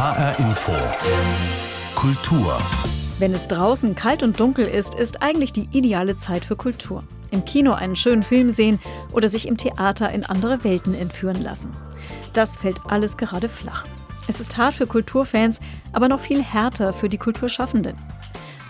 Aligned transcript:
HR 0.00 0.38
Info. 0.38 0.72
Kultur. 1.94 2.58
Wenn 3.18 3.34
es 3.34 3.48
draußen 3.48 3.94
kalt 3.94 4.22
und 4.22 4.40
dunkel 4.40 4.64
ist, 4.64 4.94
ist 4.94 5.20
eigentlich 5.20 5.52
die 5.52 5.68
ideale 5.72 6.16
Zeit 6.16 6.42
für 6.42 6.56
Kultur. 6.56 7.04
Im 7.30 7.44
Kino 7.44 7.74
einen 7.74 7.96
schönen 7.96 8.22
Film 8.22 8.48
sehen 8.48 8.80
oder 9.12 9.28
sich 9.28 9.46
im 9.46 9.58
Theater 9.58 10.10
in 10.10 10.24
andere 10.24 10.64
Welten 10.64 10.94
entführen 10.94 11.42
lassen. 11.42 11.70
Das 12.32 12.56
fällt 12.56 12.78
alles 12.88 13.18
gerade 13.18 13.50
flach. 13.50 13.84
Es 14.26 14.40
ist 14.40 14.56
hart 14.56 14.72
für 14.72 14.86
Kulturfans, 14.86 15.60
aber 15.92 16.08
noch 16.08 16.20
viel 16.20 16.42
härter 16.42 16.94
für 16.94 17.10
die 17.10 17.18
Kulturschaffenden. 17.18 17.94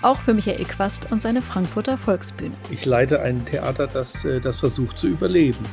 Auch 0.03 0.19
für 0.19 0.35
Michael 0.35 0.65
Quast 0.65 1.12
und 1.12 1.23
seine 1.23 1.43
Frankfurter 1.43 1.97
Volksbühne. 1.97 2.57
Ich 2.71 2.87
leite 2.87 3.23
ein 3.23 3.45
Theater, 3.45 3.87
das 3.87 4.25
äh, 4.25 4.41
das 4.41 4.59
versucht 4.59 4.99
zu 4.99 5.07
überleben. 5.07 5.65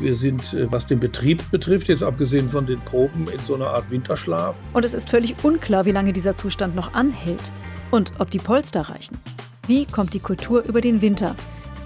Wir 0.00 0.14
sind, 0.14 0.54
äh, 0.54 0.70
was 0.70 0.86
den 0.86 1.00
Betrieb 1.00 1.50
betrifft, 1.50 1.88
jetzt 1.88 2.02
abgesehen 2.02 2.48
von 2.48 2.66
den 2.66 2.80
Proben, 2.80 3.28
in 3.28 3.38
so 3.40 3.54
einer 3.54 3.68
Art 3.68 3.90
Winterschlaf. 3.90 4.58
Und 4.72 4.84
es 4.84 4.94
ist 4.94 5.10
völlig 5.10 5.36
unklar, 5.42 5.84
wie 5.84 5.92
lange 5.92 6.12
dieser 6.12 6.36
Zustand 6.36 6.74
noch 6.74 6.94
anhält 6.94 7.52
und 7.90 8.12
ob 8.18 8.30
die 8.30 8.38
Polster 8.38 8.82
reichen. 8.82 9.18
Wie 9.66 9.86
kommt 9.86 10.14
die 10.14 10.20
Kultur 10.20 10.64
über 10.64 10.80
den 10.80 11.00
Winter? 11.00 11.36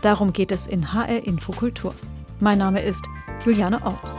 Darum 0.03 0.33
geht 0.33 0.53
es 0.53 0.67
in 0.67 0.93
HR 0.93 1.27
Infokultur. 1.27 1.95
Mein 2.41 2.59
Name 2.59 2.83
ist 2.83 3.05
Juliane 3.45 3.85
Ort. 3.85 4.13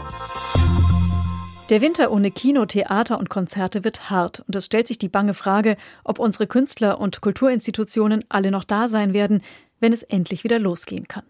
Der 1.70 1.80
Winter 1.80 2.10
ohne 2.10 2.30
Kino, 2.30 2.66
Theater 2.66 3.18
und 3.18 3.30
Konzerte 3.30 3.84
wird 3.84 4.10
hart 4.10 4.42
und 4.46 4.56
es 4.56 4.66
stellt 4.66 4.88
sich 4.88 4.98
die 4.98 5.08
bange 5.08 5.34
Frage, 5.34 5.76
ob 6.04 6.18
unsere 6.18 6.46
Künstler 6.46 7.00
und 7.00 7.20
Kulturinstitutionen 7.20 8.24
alle 8.28 8.50
noch 8.50 8.64
da 8.64 8.88
sein 8.88 9.14
werden, 9.14 9.42
wenn 9.78 9.92
es 9.92 10.02
endlich 10.02 10.42
wieder 10.42 10.58
losgehen 10.58 11.06
kann. 11.06 11.22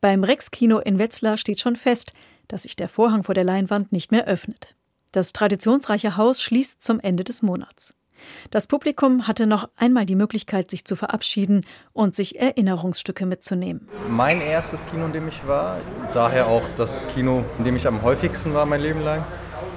Beim 0.00 0.22
Rex-Kino 0.22 0.78
in 0.78 0.98
Wetzlar 0.98 1.36
steht 1.36 1.60
schon 1.60 1.74
fest, 1.74 2.12
dass 2.46 2.62
sich 2.62 2.76
der 2.76 2.88
Vorhang 2.88 3.24
vor 3.24 3.34
der 3.34 3.42
Leinwand 3.42 3.90
nicht 3.90 4.12
mehr 4.12 4.26
öffnet. 4.26 4.76
Das 5.10 5.32
traditionsreiche 5.32 6.16
Haus 6.16 6.40
schließt 6.40 6.82
zum 6.82 7.00
Ende 7.00 7.24
des 7.24 7.42
Monats. 7.42 7.94
Das 8.50 8.66
Publikum 8.66 9.26
hatte 9.26 9.46
noch 9.46 9.68
einmal 9.76 10.06
die 10.06 10.14
Möglichkeit, 10.14 10.70
sich 10.70 10.84
zu 10.84 10.94
verabschieden 10.96 11.64
und 11.92 12.14
sich 12.14 12.38
Erinnerungsstücke 12.38 13.26
mitzunehmen. 13.26 13.88
Mein 14.08 14.40
erstes 14.40 14.86
Kino, 14.86 15.06
in 15.06 15.12
dem 15.12 15.28
ich 15.28 15.46
war, 15.46 15.80
daher 16.14 16.46
auch 16.46 16.62
das 16.76 16.96
Kino, 17.14 17.44
in 17.58 17.64
dem 17.64 17.76
ich 17.76 17.86
am 17.86 18.02
häufigsten 18.02 18.54
war 18.54 18.66
mein 18.66 18.80
Leben 18.80 19.02
lang. 19.02 19.24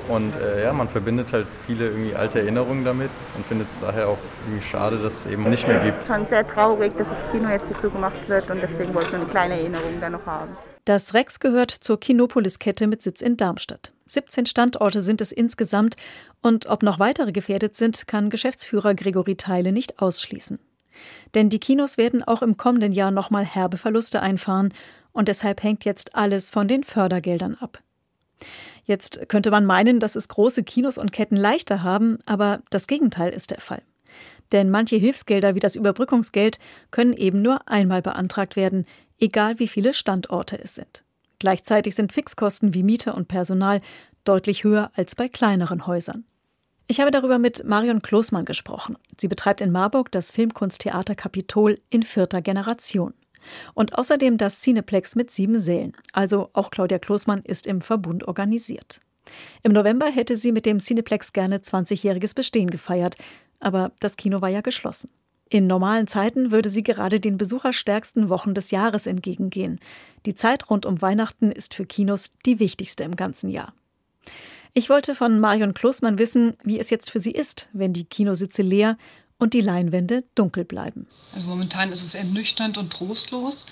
Und 0.07 0.33
äh, 0.35 0.63
ja, 0.63 0.73
man 0.73 0.89
verbindet 0.89 1.31
halt 1.33 1.47
viele 1.65 1.89
irgendwie 1.89 2.15
alte 2.15 2.39
Erinnerungen 2.39 2.83
damit 2.83 3.09
und 3.35 3.45
findet 3.45 3.69
es 3.69 3.79
daher 3.79 4.09
auch 4.09 4.17
irgendwie 4.45 4.65
schade, 4.67 4.97
dass 4.97 5.25
es 5.25 5.25
eben 5.25 5.49
nicht 5.49 5.67
mehr 5.67 5.79
gibt. 5.79 6.05
Schon 6.05 6.27
sehr 6.27 6.47
traurig, 6.47 6.95
dass 6.97 7.09
das 7.09 7.31
Kino 7.31 7.49
jetzt 7.49 7.67
hier 7.67 7.79
zugemacht 7.79 8.27
wird 8.27 8.49
und 8.49 8.61
deswegen 8.61 8.93
wollte 8.93 9.09
ich 9.09 9.15
eine 9.15 9.25
kleine 9.25 9.59
Erinnerung 9.59 9.99
da 9.99 10.09
noch 10.09 10.25
haben. 10.25 10.55
Das 10.85 11.13
Rex 11.13 11.39
gehört 11.39 11.69
zur 11.69 11.99
Kinopolis-Kette 11.99 12.87
mit 12.87 13.03
Sitz 13.03 13.21
in 13.21 13.37
Darmstadt. 13.37 13.93
17 14.07 14.47
Standorte 14.47 15.01
sind 15.01 15.21
es 15.21 15.31
insgesamt 15.31 15.95
und 16.41 16.65
ob 16.65 16.81
noch 16.81 16.97
weitere 16.99 17.31
gefährdet 17.31 17.75
sind, 17.77 18.07
kann 18.07 18.31
Geschäftsführer 18.31 18.95
Gregory 18.95 19.35
Teile 19.35 19.71
nicht 19.71 20.01
ausschließen. 20.01 20.59
Denn 21.35 21.49
die 21.49 21.59
Kinos 21.59 21.97
werden 21.97 22.23
auch 22.23 22.41
im 22.41 22.57
kommenden 22.57 22.91
Jahr 22.91 23.11
nochmal 23.11 23.45
herbe 23.45 23.77
Verluste 23.77 24.21
einfahren 24.21 24.73
und 25.13 25.27
deshalb 25.27 25.63
hängt 25.63 25.85
jetzt 25.85 26.15
alles 26.15 26.49
von 26.49 26.67
den 26.67 26.83
Fördergeldern 26.83 27.55
ab. 27.59 27.79
Jetzt 28.83 29.29
könnte 29.29 29.51
man 29.51 29.65
meinen, 29.65 29.99
dass 29.99 30.15
es 30.15 30.27
große 30.27 30.63
Kinos 30.63 30.97
und 30.97 31.11
Ketten 31.11 31.35
leichter 31.35 31.83
haben, 31.83 32.17
aber 32.25 32.61
das 32.69 32.87
Gegenteil 32.87 33.31
ist 33.31 33.51
der 33.51 33.61
Fall. 33.61 33.81
Denn 34.51 34.69
manche 34.69 34.97
Hilfsgelder 34.97 35.55
wie 35.55 35.59
das 35.59 35.75
Überbrückungsgeld 35.75 36.59
können 36.89 37.13
eben 37.13 37.41
nur 37.41 37.67
einmal 37.69 38.01
beantragt 38.01 38.55
werden, 38.55 38.85
egal 39.19 39.59
wie 39.59 39.67
viele 39.67 39.93
Standorte 39.93 40.59
es 40.61 40.75
sind. 40.75 41.03
Gleichzeitig 41.39 41.95
sind 41.95 42.11
Fixkosten 42.11 42.73
wie 42.73 42.83
Miete 42.83 43.13
und 43.13 43.27
Personal 43.27 43.81
deutlich 44.23 44.63
höher 44.63 44.91
als 44.95 45.15
bei 45.15 45.27
kleineren 45.27 45.87
Häusern. 45.87 46.25
Ich 46.87 46.99
habe 46.99 47.11
darüber 47.11 47.39
mit 47.39 47.63
Marion 47.63 48.01
Klosmann 48.01 48.45
gesprochen. 48.45 48.97
Sie 49.17 49.29
betreibt 49.29 49.61
in 49.61 49.71
Marburg 49.71 50.11
das 50.11 50.31
Filmkunsttheater 50.31 51.15
Kapitol 51.15 51.79
in 51.89 52.03
vierter 52.03 52.41
Generation. 52.41 53.13
Und 53.73 53.97
außerdem 53.97 54.37
das 54.37 54.61
Cineplex 54.61 55.15
mit 55.15 55.31
sieben 55.31 55.59
Sälen. 55.59 55.93
Also 56.13 56.49
auch 56.53 56.71
Claudia 56.71 56.99
Klosmann 56.99 57.41
ist 57.43 57.67
im 57.67 57.81
Verbund 57.81 58.27
organisiert. 58.27 59.01
Im 59.63 59.71
November 59.71 60.07
hätte 60.07 60.37
sie 60.37 60.51
mit 60.51 60.65
dem 60.65 60.79
Cineplex 60.79 61.33
gerne 61.33 61.59
20-jähriges 61.59 62.35
Bestehen 62.35 62.69
gefeiert, 62.69 63.15
aber 63.59 63.91
das 63.99 64.17
Kino 64.17 64.41
war 64.41 64.49
ja 64.49 64.61
geschlossen. 64.61 65.09
In 65.49 65.67
normalen 65.67 66.07
Zeiten 66.07 66.51
würde 66.51 66.69
sie 66.69 66.81
gerade 66.81 67.19
den 67.19 67.37
besucherstärksten 67.37 68.29
Wochen 68.29 68.53
des 68.53 68.71
Jahres 68.71 69.05
entgegengehen. 69.05 69.79
Die 70.25 70.33
Zeit 70.33 70.69
rund 70.69 70.85
um 70.85 71.01
Weihnachten 71.01 71.51
ist 71.51 71.73
für 71.73 71.85
Kinos 71.85 72.31
die 72.45 72.59
wichtigste 72.59 73.03
im 73.03 73.17
ganzen 73.17 73.49
Jahr. 73.49 73.73
Ich 74.73 74.89
wollte 74.89 75.13
von 75.13 75.41
Marion 75.41 75.73
Klosmann 75.73 76.17
wissen, 76.17 76.55
wie 76.63 76.79
es 76.79 76.89
jetzt 76.89 77.11
für 77.11 77.19
sie 77.19 77.31
ist, 77.31 77.67
wenn 77.73 77.91
die 77.91 78.05
Kinositze 78.05 78.61
leer 78.61 78.97
und 79.41 79.55
die 79.55 79.61
Leinwände 79.61 80.23
dunkel 80.35 80.65
bleiben. 80.65 81.07
Also 81.33 81.47
momentan 81.47 81.91
ist 81.91 82.03
es 82.03 82.13
ernüchternd 82.13 82.77
und 82.77 82.93
trostlos. 82.93 83.65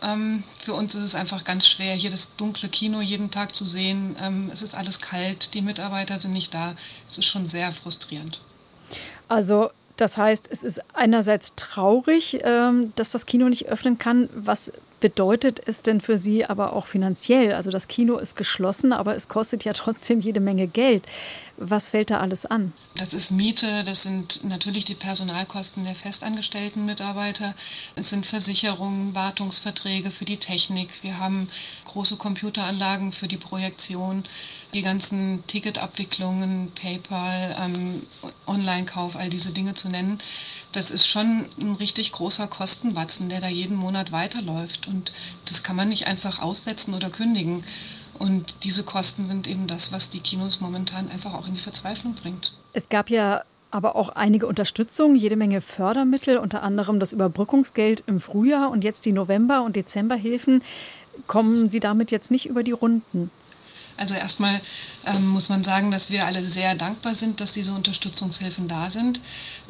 Ähm, 0.00 0.44
für 0.56 0.72
uns 0.72 0.94
ist 0.94 1.02
es 1.02 1.14
einfach 1.16 1.42
ganz 1.42 1.66
schwer, 1.66 1.96
hier 1.96 2.10
das 2.10 2.28
dunkle 2.36 2.68
Kino 2.68 3.00
jeden 3.00 3.32
Tag 3.32 3.56
zu 3.56 3.64
sehen. 3.64 4.14
Ähm, 4.22 4.52
es 4.54 4.62
ist 4.62 4.72
alles 4.72 5.00
kalt, 5.00 5.52
die 5.52 5.62
Mitarbeiter 5.62 6.20
sind 6.20 6.32
nicht 6.32 6.54
da. 6.54 6.76
Es 7.10 7.18
ist 7.18 7.26
schon 7.26 7.48
sehr 7.48 7.72
frustrierend. 7.72 8.40
Also 9.26 9.70
das 9.96 10.16
heißt, 10.16 10.48
es 10.48 10.62
ist 10.62 10.80
einerseits 10.94 11.56
traurig, 11.56 12.38
ähm, 12.44 12.92
dass 12.94 13.10
das 13.10 13.26
Kino 13.26 13.48
nicht 13.48 13.66
öffnen 13.66 13.98
kann. 13.98 14.28
Was 14.32 14.70
bedeutet 15.00 15.60
es 15.66 15.82
denn 15.82 16.00
für 16.00 16.18
Sie 16.18 16.44
aber 16.44 16.72
auch 16.72 16.86
finanziell? 16.86 17.52
Also 17.54 17.72
das 17.72 17.88
Kino 17.88 18.16
ist 18.18 18.36
geschlossen, 18.36 18.92
aber 18.92 19.16
es 19.16 19.26
kostet 19.26 19.64
ja 19.64 19.72
trotzdem 19.72 20.20
jede 20.20 20.40
Menge 20.40 20.68
Geld. 20.68 21.04
Was 21.58 21.90
fällt 21.90 22.10
da 22.10 22.20
alles 22.20 22.44
an? 22.44 22.72
Das 22.96 23.14
ist 23.14 23.30
Miete, 23.30 23.82
das 23.84 24.02
sind 24.02 24.44
natürlich 24.44 24.84
die 24.84 24.94
Personalkosten 24.94 25.84
der 25.84 25.94
festangestellten 25.94 26.84
Mitarbeiter, 26.84 27.54
es 27.94 28.10
sind 28.10 28.26
Versicherungen, 28.26 29.14
Wartungsverträge 29.14 30.10
für 30.10 30.26
die 30.26 30.36
Technik, 30.36 30.90
wir 31.02 31.18
haben 31.18 31.48
große 31.86 32.16
Computeranlagen 32.16 33.12
für 33.12 33.26
die 33.26 33.38
Projektion, 33.38 34.24
die 34.74 34.82
ganzen 34.82 35.46
Ticketabwicklungen, 35.46 36.72
PayPal, 36.74 37.56
ähm, 37.58 38.06
Online-Kauf, 38.46 39.16
all 39.16 39.30
diese 39.30 39.52
Dinge 39.52 39.74
zu 39.74 39.88
nennen. 39.88 40.18
Das 40.72 40.90
ist 40.90 41.06
schon 41.06 41.46
ein 41.58 41.76
richtig 41.76 42.12
großer 42.12 42.48
Kostenbatzen, 42.48 43.30
der 43.30 43.40
da 43.40 43.48
jeden 43.48 43.76
Monat 43.76 44.12
weiterläuft 44.12 44.88
und 44.88 45.12
das 45.46 45.62
kann 45.62 45.76
man 45.76 45.88
nicht 45.88 46.06
einfach 46.06 46.40
aussetzen 46.40 46.92
oder 46.92 47.08
kündigen. 47.08 47.64
Und 48.18 48.56
diese 48.64 48.82
Kosten 48.82 49.28
sind 49.28 49.46
eben 49.46 49.66
das, 49.66 49.92
was 49.92 50.10
die 50.10 50.20
Kinos 50.20 50.60
momentan 50.60 51.10
einfach 51.10 51.34
auch 51.34 51.46
in 51.46 51.54
die 51.54 51.60
Verzweiflung 51.60 52.14
bringt. 52.14 52.54
Es 52.72 52.88
gab 52.88 53.10
ja 53.10 53.42
aber 53.70 53.96
auch 53.96 54.10
einige 54.10 54.46
Unterstützung, 54.46 55.16
jede 55.16 55.36
Menge 55.36 55.60
Fördermittel, 55.60 56.38
unter 56.38 56.62
anderem 56.62 57.00
das 57.00 57.12
Überbrückungsgeld 57.12 58.04
im 58.06 58.20
Frühjahr 58.20 58.70
und 58.70 58.84
jetzt 58.84 59.04
die 59.04 59.12
November- 59.12 59.62
und 59.62 59.76
Dezemberhilfen. 59.76 60.62
Kommen 61.26 61.68
Sie 61.68 61.80
damit 61.80 62.10
jetzt 62.10 62.30
nicht 62.30 62.46
über 62.46 62.62
die 62.62 62.72
Runden? 62.72 63.30
Also 63.96 64.14
erstmal 64.14 64.60
ähm, 65.06 65.26
muss 65.26 65.48
man 65.48 65.64
sagen, 65.64 65.90
dass 65.90 66.10
wir 66.10 66.26
alle 66.26 66.48
sehr 66.48 66.74
dankbar 66.74 67.14
sind, 67.14 67.40
dass 67.40 67.52
diese 67.52 67.72
Unterstützungshilfen 67.72 68.68
da 68.68 68.90
sind. 68.90 69.20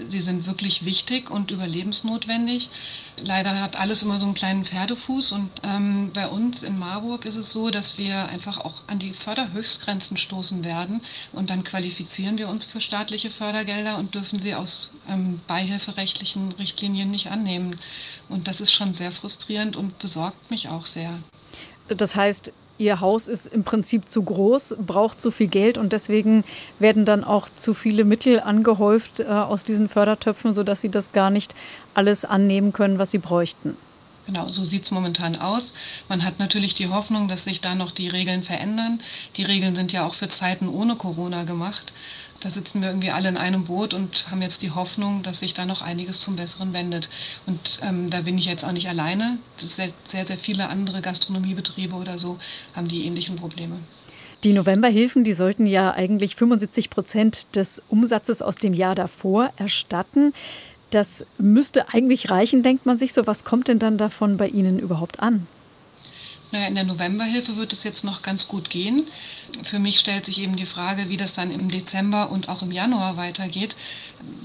Sie 0.09 0.21
sind 0.21 0.47
wirklich 0.47 0.85
wichtig 0.85 1.31
und 1.31 1.51
überlebensnotwendig. 1.51 2.69
Leider 3.19 3.61
hat 3.61 3.77
alles 3.77 4.03
immer 4.03 4.19
so 4.19 4.27
einen 4.27 4.35
kleinen 4.35 4.65
Pferdefuß 4.65 5.33
und 5.33 5.51
ähm, 5.63 6.11
bei 6.13 6.29
uns 6.29 6.63
in 6.63 6.79
Marburg 6.79 7.25
ist 7.25 7.37
es 7.37 7.51
so, 7.51 7.71
dass 7.71 7.99
wir 7.99 8.27
einfach 8.27 8.59
auch 8.59 8.83
an 8.89 8.99
die 8.99 9.13
Förderhöchstgrenzen 9.13 10.17
stoßen 10.17 10.65
werden 10.65 11.03
und 11.33 11.49
dann 11.51 11.65
qualifizieren 11.65 12.37
wir 12.37 12.49
uns 12.49 12.67
für 12.67 12.81
staatliche 12.81 13.31
Fördergelder 13.31 13.97
und 13.97 14.15
dürfen 14.15 14.39
sie 14.39 14.55
aus 14.55 14.93
ähm, 15.09 15.41
beihilferechtlichen 15.47 16.53
Richtlinien 16.53 17.11
nicht 17.11 17.31
annehmen. 17.31 17.79
Und 18.29 18.49
das 18.49 18.61
ist 18.61 18.73
schon 18.73 18.93
sehr 18.93 19.13
frustrierend 19.13 19.77
und 19.77 19.99
besorgt 19.99 20.51
mich 20.51 20.69
auch 20.69 20.87
sehr. 20.87 21.19
Das 21.89 22.17
heißt, 22.17 22.53
Ihr 22.79 23.01
Haus 23.01 23.27
ist 23.27 23.47
im 23.47 23.65
Prinzip 23.65 24.09
zu 24.09 24.23
groß, 24.23 24.77
braucht 24.85 25.21
zu 25.21 25.31
viel 25.31 25.47
Geld 25.47 25.79
und 25.79 25.93
deswegen 25.93 26.45
werden 26.79 27.05
dann 27.05 27.25
auch 27.25 27.49
zu 27.55 27.73
viele 27.73 28.05
Mittel 28.05 28.41
angehäuft 28.41 29.21
äh, 29.21 29.25
aus 29.25 29.65
diesen 29.65 29.89
Fördertöpfen, 29.89 30.53
sodass 30.53 30.83
Sie 30.83 30.91
das 30.91 31.13
gar 31.13 31.31
nicht 31.31 31.55
alles 31.95 32.25
annehmen 32.25 32.73
können, 32.73 32.99
was 32.99 33.11
Sie 33.11 33.19
bräuchten. 33.19 33.77
Genau, 34.27 34.49
so 34.49 34.65
sieht 34.65 34.85
es 34.85 34.91
momentan 34.91 35.37
aus. 35.37 35.73
Man 36.09 36.25
hat 36.25 36.41
natürlich 36.41 36.75
die 36.75 36.89
Hoffnung, 36.89 37.29
dass 37.29 37.45
sich 37.45 37.61
da 37.61 37.77
noch 37.77 37.93
die 37.93 38.09
Regeln 38.09 38.43
verändern. 38.43 39.01
Die 39.37 39.45
Regeln 39.45 39.77
sind 39.77 39.93
ja 39.93 40.05
auch 40.05 40.15
für 40.15 40.29
Zeiten 40.29 40.69
ohne 40.69 40.97
Corona 40.97 41.45
gemacht. 41.45 41.93
Da 42.41 42.51
sitzen 42.51 42.83
wir 42.83 42.89
irgendwie 42.89 43.11
alle 43.11 43.29
in 43.29 43.37
einem 43.37 43.65
Boot 43.65 43.95
und 43.95 44.31
haben 44.31 44.43
jetzt 44.43 44.63
die 44.63 44.71
Hoffnung, 44.71 45.23
dass 45.23 45.41
sich 45.41 45.55
da 45.55 45.65
noch 45.65 45.83
einiges 45.83 46.21
zum 46.21 46.37
Besseren 46.37 46.73
wendet. 46.73 47.09
Und 47.47 47.81
ähm, 47.83 48.11
da 48.11 48.21
bin 48.23 48.37
ich 48.39 48.45
jetzt 48.45 48.65
auch 48.65 48.73
nicht 48.73 48.89
alleine. 48.89 49.39
Sehr, 49.57 49.91
sehr, 50.07 50.27
sehr 50.27 50.37
viele 50.37 50.69
andere 50.69 51.01
Gastronomiebetriebe 51.01 51.95
oder 51.95 52.19
so 52.19 52.39
haben 52.75 52.89
die 52.89 53.07
ähnlichen 53.07 53.37
Probleme. 53.37 53.77
Die 54.45 54.53
Novemberhilfen, 54.53 55.25
die 55.25 55.33
sollten 55.33 55.67
ja 55.67 55.93
eigentlich 55.95 56.37
75 56.37 56.91
Prozent 56.91 57.57
des 57.57 57.83
Umsatzes 57.89 58.43
aus 58.43 58.57
dem 58.57 58.75
Jahr 58.75 58.95
davor 58.95 59.51
erstatten. 59.57 60.35
Das 60.91 61.27
müsste 61.39 61.93
eigentlich 61.93 62.31
reichen, 62.31 62.63
denkt 62.63 62.87
man 62.87 62.99
sich 62.99 63.13
so. 63.13 63.27
Was 63.27 63.45
kommt 63.45 63.69
denn 63.69 63.79
dann 63.79 63.99
davon 63.99 64.37
bei 64.37 64.49
Ihnen 64.49 64.79
überhaupt 64.79 65.21
an? 65.21 65.47
Naja, 66.53 66.69
in 66.69 66.75
der 66.77 66.85
Novemberhilfe 66.85 67.57
wird 67.57 67.73
es 67.73 67.83
jetzt 67.83 68.05
noch 68.05 68.23
ganz 68.23 68.47
gut 68.47 68.71
gehen. 68.71 69.09
Für 69.65 69.79
mich 69.79 69.99
stellt 69.99 70.27
sich 70.27 70.41
eben 70.41 70.57
die 70.57 70.67
Frage, 70.67 71.09
wie 71.09 71.17
das 71.17 71.35
dann 71.35 71.51
im 71.51 71.71
Dezember 71.71 72.31
und 72.31 72.49
auch 72.49 72.63
im 72.63 72.71
Januar 72.71 73.17
weitergeht. 73.17 73.77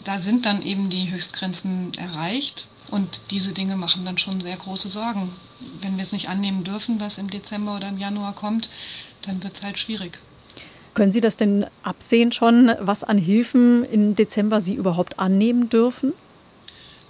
Da 0.03 0.19
sind 0.19 0.45
dann 0.45 0.63
eben 0.63 0.89
die 0.89 1.11
Höchstgrenzen 1.11 1.93
erreicht 1.95 2.67
und 2.89 3.21
diese 3.29 3.53
Dinge 3.53 3.75
machen 3.77 4.03
dann 4.03 4.17
schon 4.17 4.41
sehr 4.41 4.57
große 4.57 4.89
Sorgen. 4.89 5.31
Wenn 5.81 5.97
wir 5.97 6.03
es 6.03 6.11
nicht 6.11 6.27
annehmen 6.27 6.63
dürfen, 6.63 6.99
was 6.99 7.17
im 7.17 7.29
Dezember 7.29 7.75
oder 7.75 7.89
im 7.89 7.99
Januar 7.99 8.33
kommt, 8.33 8.69
dann 9.21 9.43
wird 9.43 9.53
es 9.55 9.61
halt 9.61 9.77
schwierig. 9.77 10.17
Können 10.93 11.11
Sie 11.11 11.21
das 11.21 11.37
denn 11.37 11.67
absehen 11.83 12.31
schon, 12.31 12.71
was 12.79 13.03
an 13.03 13.17
Hilfen 13.17 13.85
im 13.85 14.15
Dezember 14.15 14.59
Sie 14.59 14.73
überhaupt 14.73 15.19
annehmen 15.19 15.69
dürfen? 15.69 16.13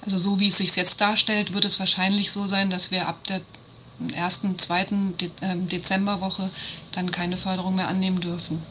Also 0.04 0.18
so 0.18 0.40
wie 0.40 0.50
es 0.50 0.58
sich 0.58 0.76
jetzt 0.76 1.02
darstellt, 1.02 1.54
wird 1.54 1.66
es 1.66 1.80
wahrscheinlich 1.80 2.32
so 2.32 2.48
sein, 2.48 2.70
dass 2.70 2.92
wir 2.92 3.08
ab 3.08 3.24
der 3.28 3.42
ersten, 4.10 4.58
zweiten 4.60 5.14
ähm, 5.42 5.70
Dezemberwoche 5.70 6.50
dann 6.92 7.12
keine 7.12 7.38
Förderung 7.38 7.76
mehr 7.76 7.88
annehmen 7.88 8.22
dürfen. 8.22 8.62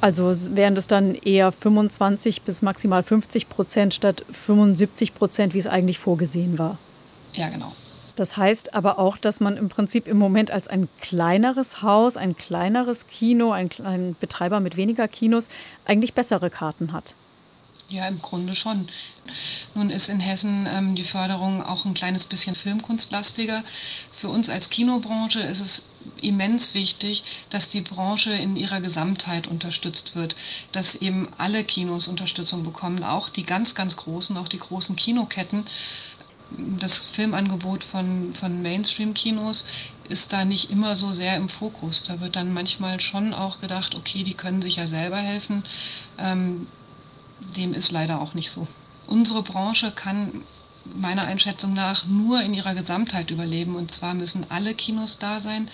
Also 0.00 0.32
wären 0.54 0.74
das 0.74 0.86
dann 0.86 1.14
eher 1.14 1.52
25 1.52 2.42
bis 2.42 2.62
maximal 2.62 3.02
50 3.02 3.48
Prozent 3.48 3.94
statt 3.94 4.24
75 4.30 5.14
Prozent, 5.14 5.54
wie 5.54 5.58
es 5.58 5.66
eigentlich 5.66 5.98
vorgesehen 5.98 6.58
war? 6.58 6.78
Ja, 7.32 7.48
genau. 7.48 7.72
Das 8.14 8.36
heißt 8.36 8.74
aber 8.74 8.98
auch, 8.98 9.18
dass 9.18 9.40
man 9.40 9.56
im 9.58 9.68
Prinzip 9.68 10.08
im 10.08 10.16
Moment 10.18 10.50
als 10.50 10.68
ein 10.68 10.88
kleineres 11.00 11.82
Haus, 11.82 12.16
ein 12.16 12.36
kleineres 12.36 13.06
Kino, 13.06 13.52
ein, 13.52 13.68
ein 13.84 14.16
Betreiber 14.18 14.60
mit 14.60 14.76
weniger 14.76 15.06
Kinos 15.06 15.48
eigentlich 15.84 16.14
bessere 16.14 16.48
Karten 16.48 16.92
hat. 16.92 17.14
Ja, 17.88 18.08
im 18.08 18.20
Grunde 18.20 18.56
schon. 18.56 18.88
Nun 19.74 19.90
ist 19.90 20.08
in 20.08 20.18
Hessen 20.18 20.68
ähm, 20.68 20.96
die 20.96 21.04
Förderung 21.04 21.62
auch 21.62 21.84
ein 21.84 21.94
kleines 21.94 22.24
bisschen 22.24 22.56
filmkunstlastiger. 22.56 23.62
Für 24.10 24.28
uns 24.28 24.48
als 24.48 24.70
Kinobranche 24.70 25.40
ist 25.40 25.60
es 25.60 25.82
immens 26.20 26.74
wichtig, 26.74 27.22
dass 27.50 27.68
die 27.68 27.80
Branche 27.82 28.32
in 28.32 28.56
ihrer 28.56 28.80
Gesamtheit 28.80 29.46
unterstützt 29.46 30.16
wird, 30.16 30.34
dass 30.72 30.96
eben 30.96 31.28
alle 31.38 31.62
Kinos 31.62 32.08
Unterstützung 32.08 32.64
bekommen, 32.64 33.04
auch 33.04 33.28
die 33.28 33.44
ganz, 33.44 33.74
ganz 33.74 33.96
großen, 33.96 34.36
auch 34.36 34.48
die 34.48 34.58
großen 34.58 34.96
Kinoketten. 34.96 35.66
Das 36.50 37.06
Filmangebot 37.06 37.84
von, 37.84 38.34
von 38.34 38.62
Mainstream-Kinos 38.62 39.66
ist 40.08 40.32
da 40.32 40.44
nicht 40.44 40.70
immer 40.70 40.96
so 40.96 41.12
sehr 41.12 41.36
im 41.36 41.48
Fokus. 41.48 42.04
Da 42.04 42.20
wird 42.20 42.36
dann 42.36 42.52
manchmal 42.52 43.00
schon 43.00 43.32
auch 43.32 43.60
gedacht, 43.60 43.94
okay, 43.94 44.24
die 44.24 44.34
können 44.34 44.62
sich 44.62 44.76
ja 44.76 44.86
selber 44.86 45.18
helfen. 45.18 45.64
Ähm, 46.18 46.68
dem 47.56 47.74
ist 47.74 47.92
leider 47.92 48.20
auch 48.20 48.34
nicht 48.34 48.50
so. 48.50 48.66
Unsere 49.06 49.42
Branche 49.42 49.92
kann 49.92 50.42
meiner 50.94 51.24
Einschätzung 51.24 51.74
nach 51.74 52.06
nur 52.06 52.42
in 52.42 52.54
ihrer 52.54 52.74
Gesamtheit 52.74 53.30
überleben. 53.30 53.74
Und 53.76 53.92
zwar 53.92 54.14
müssen 54.14 54.46
alle 54.48 54.74
Kinos 54.74 55.18
da 55.18 55.40
sein 55.40 55.68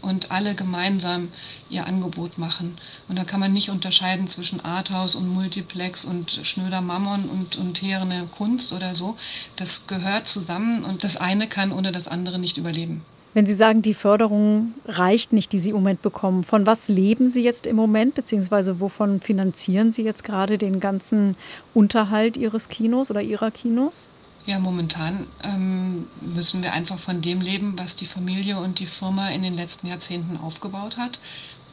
und 0.00 0.30
alle 0.30 0.54
gemeinsam 0.54 1.28
ihr 1.70 1.86
Angebot 1.86 2.38
machen. 2.38 2.78
Und 3.08 3.16
da 3.16 3.24
kann 3.24 3.40
man 3.40 3.52
nicht 3.52 3.70
unterscheiden 3.70 4.28
zwischen 4.28 4.60
Arthouse 4.60 5.14
und 5.14 5.28
Multiplex 5.28 6.04
und 6.04 6.40
schnöder 6.42 6.80
Mammon 6.80 7.28
und, 7.28 7.56
und 7.56 7.80
herene 7.80 8.28
Kunst 8.36 8.72
oder 8.72 8.94
so. 8.94 9.16
Das 9.56 9.86
gehört 9.86 10.28
zusammen 10.28 10.84
und 10.84 11.04
das 11.04 11.16
eine 11.16 11.48
kann 11.48 11.72
ohne 11.72 11.92
das 11.92 12.08
andere 12.08 12.38
nicht 12.38 12.58
überleben. 12.58 13.02
Wenn 13.34 13.46
Sie 13.46 13.54
sagen, 13.54 13.82
die 13.82 13.94
Förderung 13.94 14.74
reicht 14.86 15.32
nicht, 15.32 15.50
die 15.50 15.58
Sie 15.58 15.70
im 15.70 15.76
Moment 15.76 16.02
bekommen, 16.02 16.44
von 16.44 16.66
was 16.66 16.86
leben 16.86 17.28
Sie 17.28 17.42
jetzt 17.42 17.66
im 17.66 17.74
Moment, 17.74 18.14
beziehungsweise 18.14 18.78
wovon 18.78 19.18
finanzieren 19.18 19.90
Sie 19.90 20.02
jetzt 20.02 20.22
gerade 20.22 20.56
den 20.56 20.78
ganzen 20.78 21.36
Unterhalt 21.74 22.36
Ihres 22.36 22.68
Kinos 22.68 23.10
oder 23.10 23.20
Ihrer 23.22 23.50
Kinos? 23.50 24.08
Ja, 24.46 24.60
momentan 24.60 25.26
ähm, 25.42 26.06
müssen 26.20 26.62
wir 26.62 26.74
einfach 26.74 26.98
von 27.00 27.22
dem 27.22 27.40
leben, 27.40 27.72
was 27.76 27.96
die 27.96 28.06
Familie 28.06 28.58
und 28.58 28.78
die 28.78 28.86
Firma 28.86 29.30
in 29.30 29.42
den 29.42 29.56
letzten 29.56 29.88
Jahrzehnten 29.88 30.36
aufgebaut 30.36 30.96
hat. 30.96 31.18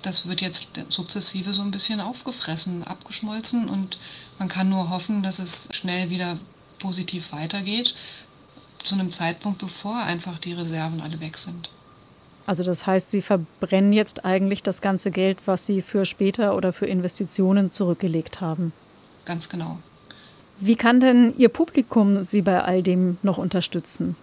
Das 0.01 0.27
wird 0.27 0.41
jetzt 0.41 0.67
sukzessive 0.89 1.53
so 1.53 1.61
ein 1.61 1.69
bisschen 1.69 2.01
aufgefressen, 2.01 2.83
abgeschmolzen 2.87 3.69
und 3.69 3.99
man 4.39 4.47
kann 4.47 4.69
nur 4.69 4.89
hoffen, 4.89 5.21
dass 5.21 5.37
es 5.37 5.69
schnell 5.73 6.09
wieder 6.09 6.39
positiv 6.79 7.31
weitergeht 7.31 7.93
zu 8.83 8.95
einem 8.95 9.11
Zeitpunkt, 9.11 9.59
bevor 9.59 9.97
einfach 9.97 10.39
die 10.39 10.53
Reserven 10.53 11.01
alle 11.01 11.19
weg 11.19 11.37
sind. 11.37 11.69
Also 12.45 12.63
das 12.63 12.87
heißt, 12.87 13.11
Sie 13.11 13.21
verbrennen 13.21 13.93
jetzt 13.93 14.25
eigentlich 14.25 14.63
das 14.63 14.81
ganze 14.81 15.11
Geld, 15.11 15.39
was 15.45 15.65
Sie 15.65 15.81
für 15.81 16.05
später 16.05 16.55
oder 16.55 16.73
für 16.73 16.87
Investitionen 16.87 17.71
zurückgelegt 17.71 18.41
haben. 18.41 18.73
Ganz 19.25 19.47
genau. 19.47 19.77
Wie 20.59 20.75
kann 20.75 20.99
denn 20.99 21.33
Ihr 21.37 21.49
Publikum 21.49 22.23
Sie 22.23 22.41
bei 22.41 22.63
all 22.63 22.83
dem 22.83 23.17
noch 23.23 23.37
unterstützen? 23.37 24.15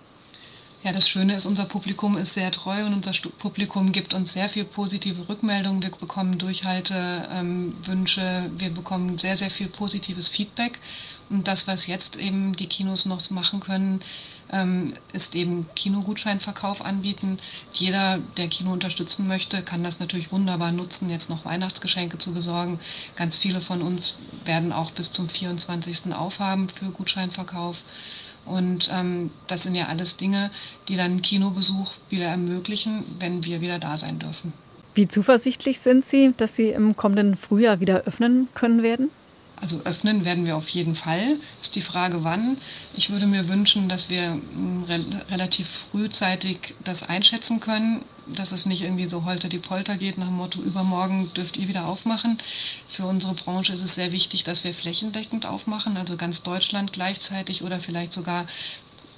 Ja, 0.84 0.92
das 0.92 1.08
Schöne 1.08 1.34
ist, 1.34 1.46
unser 1.46 1.64
Publikum 1.64 2.16
ist 2.16 2.34
sehr 2.34 2.52
treu 2.52 2.86
und 2.86 2.94
unser 2.94 3.10
Publikum 3.38 3.90
gibt 3.90 4.14
uns 4.14 4.32
sehr 4.32 4.48
viel 4.48 4.64
positive 4.64 5.28
Rückmeldungen. 5.28 5.82
Wir 5.82 5.90
bekommen 5.90 6.38
Durchhaltewünsche, 6.38 8.20
ähm, 8.20 8.60
wir 8.60 8.70
bekommen 8.70 9.18
sehr, 9.18 9.36
sehr 9.36 9.50
viel 9.50 9.66
positives 9.66 10.28
Feedback. 10.28 10.78
Und 11.30 11.46
das, 11.46 11.66
was 11.66 11.86
jetzt 11.86 12.16
eben 12.16 12.56
die 12.56 12.66
Kinos 12.66 13.04
noch 13.04 13.28
machen 13.30 13.60
können, 13.60 14.00
ähm, 14.50 14.94
ist 15.12 15.34
eben 15.34 15.66
Kinogutscheinverkauf 15.74 16.82
anbieten. 16.84 17.38
Jeder, 17.72 18.18
der 18.36 18.48
Kino 18.48 18.72
unterstützen 18.72 19.28
möchte, 19.28 19.62
kann 19.62 19.84
das 19.84 20.00
natürlich 20.00 20.32
wunderbar 20.32 20.72
nutzen, 20.72 21.10
jetzt 21.10 21.28
noch 21.28 21.44
Weihnachtsgeschenke 21.44 22.18
zu 22.18 22.32
besorgen. 22.32 22.80
Ganz 23.16 23.38
viele 23.38 23.60
von 23.60 23.82
uns 23.82 24.14
werden 24.44 24.72
auch 24.72 24.90
bis 24.90 25.12
zum 25.12 25.28
24. 25.28 26.14
aufhaben 26.14 26.68
für 26.68 26.86
Gutscheinverkauf. 26.86 27.82
Und 28.44 28.90
ähm, 28.90 29.30
das 29.46 29.64
sind 29.64 29.74
ja 29.74 29.88
alles 29.88 30.16
Dinge, 30.16 30.50
die 30.88 30.96
dann 30.96 31.20
Kinobesuch 31.20 31.92
wieder 32.08 32.26
ermöglichen, 32.26 33.04
wenn 33.18 33.44
wir 33.44 33.60
wieder 33.60 33.78
da 33.78 33.98
sein 33.98 34.18
dürfen. 34.18 34.54
Wie 34.94 35.06
zuversichtlich 35.06 35.80
sind 35.80 36.06
Sie, 36.06 36.32
dass 36.36 36.56
Sie 36.56 36.70
im 36.70 36.96
kommenden 36.96 37.36
Frühjahr 37.36 37.80
wieder 37.80 38.04
öffnen 38.04 38.48
können 38.54 38.82
werden? 38.82 39.10
Also 39.60 39.80
öffnen 39.84 40.24
werden 40.24 40.46
wir 40.46 40.56
auf 40.56 40.68
jeden 40.68 40.94
Fall. 40.94 41.36
Ist 41.62 41.74
die 41.74 41.80
Frage, 41.80 42.24
wann. 42.24 42.58
Ich 42.94 43.10
würde 43.10 43.26
mir 43.26 43.48
wünschen, 43.48 43.88
dass 43.88 44.08
wir 44.08 44.32
hm, 44.32 44.84
re 44.88 45.04
relativ 45.30 45.68
frühzeitig 45.90 46.74
das 46.84 47.02
einschätzen 47.02 47.60
können, 47.60 48.04
dass 48.26 48.52
es 48.52 48.66
nicht 48.66 48.82
irgendwie 48.82 49.06
so 49.06 49.24
holter 49.24 49.48
die 49.48 49.58
Polter 49.58 49.96
geht 49.96 50.18
nach 50.18 50.26
dem 50.26 50.36
Motto, 50.36 50.60
übermorgen 50.60 51.32
dürft 51.34 51.56
ihr 51.56 51.68
wieder 51.68 51.86
aufmachen. 51.86 52.38
Für 52.88 53.06
unsere 53.06 53.34
Branche 53.34 53.72
ist 53.72 53.82
es 53.82 53.94
sehr 53.94 54.12
wichtig, 54.12 54.44
dass 54.44 54.64
wir 54.64 54.74
flächendeckend 54.74 55.46
aufmachen, 55.46 55.96
also 55.96 56.16
ganz 56.16 56.42
Deutschland 56.42 56.92
gleichzeitig 56.92 57.62
oder 57.62 57.80
vielleicht 57.80 58.12
sogar 58.12 58.46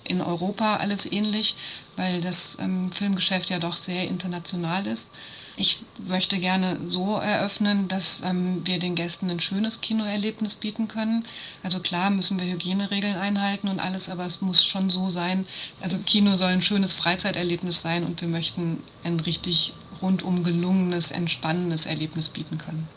in 0.05 0.21
Europa 0.21 0.77
alles 0.77 1.11
ähnlich, 1.11 1.57
weil 1.97 2.21
das 2.21 2.57
ähm, 2.61 2.91
Filmgeschäft 2.93 3.51
ja 3.51 3.59
doch 3.59 3.77
sehr 3.77 4.09
international 4.09 4.87
ist. 4.87 5.09
Ich 5.57 5.83
möchte 6.09 6.39
gerne 6.39 6.79
so 6.87 7.17
eröffnen, 7.17 7.89
dass 7.89 8.23
ähm, 8.25 8.63
wir 8.65 8.79
den 8.79 8.95
Gästen 8.95 9.31
ein 9.31 9.41
schönes 9.41 9.81
Kinoerlebnis 9.81 10.57
bieten 10.57 10.89
können. 10.89 11.25
Also 11.63 11.81
klar 11.81 12.11
müssen 12.11 12.41
wir 12.41 12.47
Hygieneregeln 12.47 13.17
einhalten 13.17 13.69
und 13.69 13.81
alles, 13.81 14.09
aber 14.09 14.27
es 14.27 14.41
muss 14.41 14.65
schon 14.65 14.91
so 14.91 15.11
sein. 15.11 15.47
Also 15.81 15.99
Kino 15.99 16.37
soll 16.37 16.53
ein 16.53 16.63
schönes 16.63 16.95
Freizeiterlebnis 16.95 17.83
sein 17.83 18.05
und 18.05 18.21
wir 18.21 18.29
möchten 18.29 18.83
ein 19.05 19.21
richtig 19.21 19.75
rundum 20.01 20.45
gelungenes, 20.45 21.11
entspannendes 21.11 21.87
Erlebnis 21.87 22.29
bieten 22.29 22.59
können. 22.59 22.89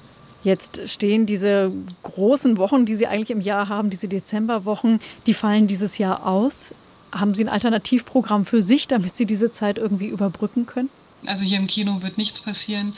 Jetzt 0.44 0.90
stehen 0.90 1.26
diese 1.26 1.72
großen 2.04 2.58
Wochen, 2.58 2.86
die 2.86 2.96
Sie 2.96 3.08
eigentlich 3.08 3.32
im 3.32 3.40
Jahr 3.40 3.70
haben, 3.70 3.90
diese 3.90 4.10
Dezemberwochen, 4.10 5.00
die 5.26 5.34
fallen 5.34 5.68
dieses 5.68 5.98
Jahr 5.98 6.26
aus. 6.28 6.72
Haben 7.14 7.34
Sie 7.34 7.46
ein 7.46 7.50
Alternativprogramm 7.50 8.44
für 8.44 8.62
sich, 8.62 8.88
damit 8.88 9.16
Sie 9.16 9.26
diese 9.26 9.52
Zeit 9.52 9.78
irgendwie 9.78 10.08
überbrücken 10.08 10.66
können? 10.66 10.90
Also 11.28 11.44
hier 11.44 11.58
im 11.58 11.68
Kino 11.68 12.02
wird 12.02 12.18
nichts 12.18 12.42
passieren. 12.42 12.96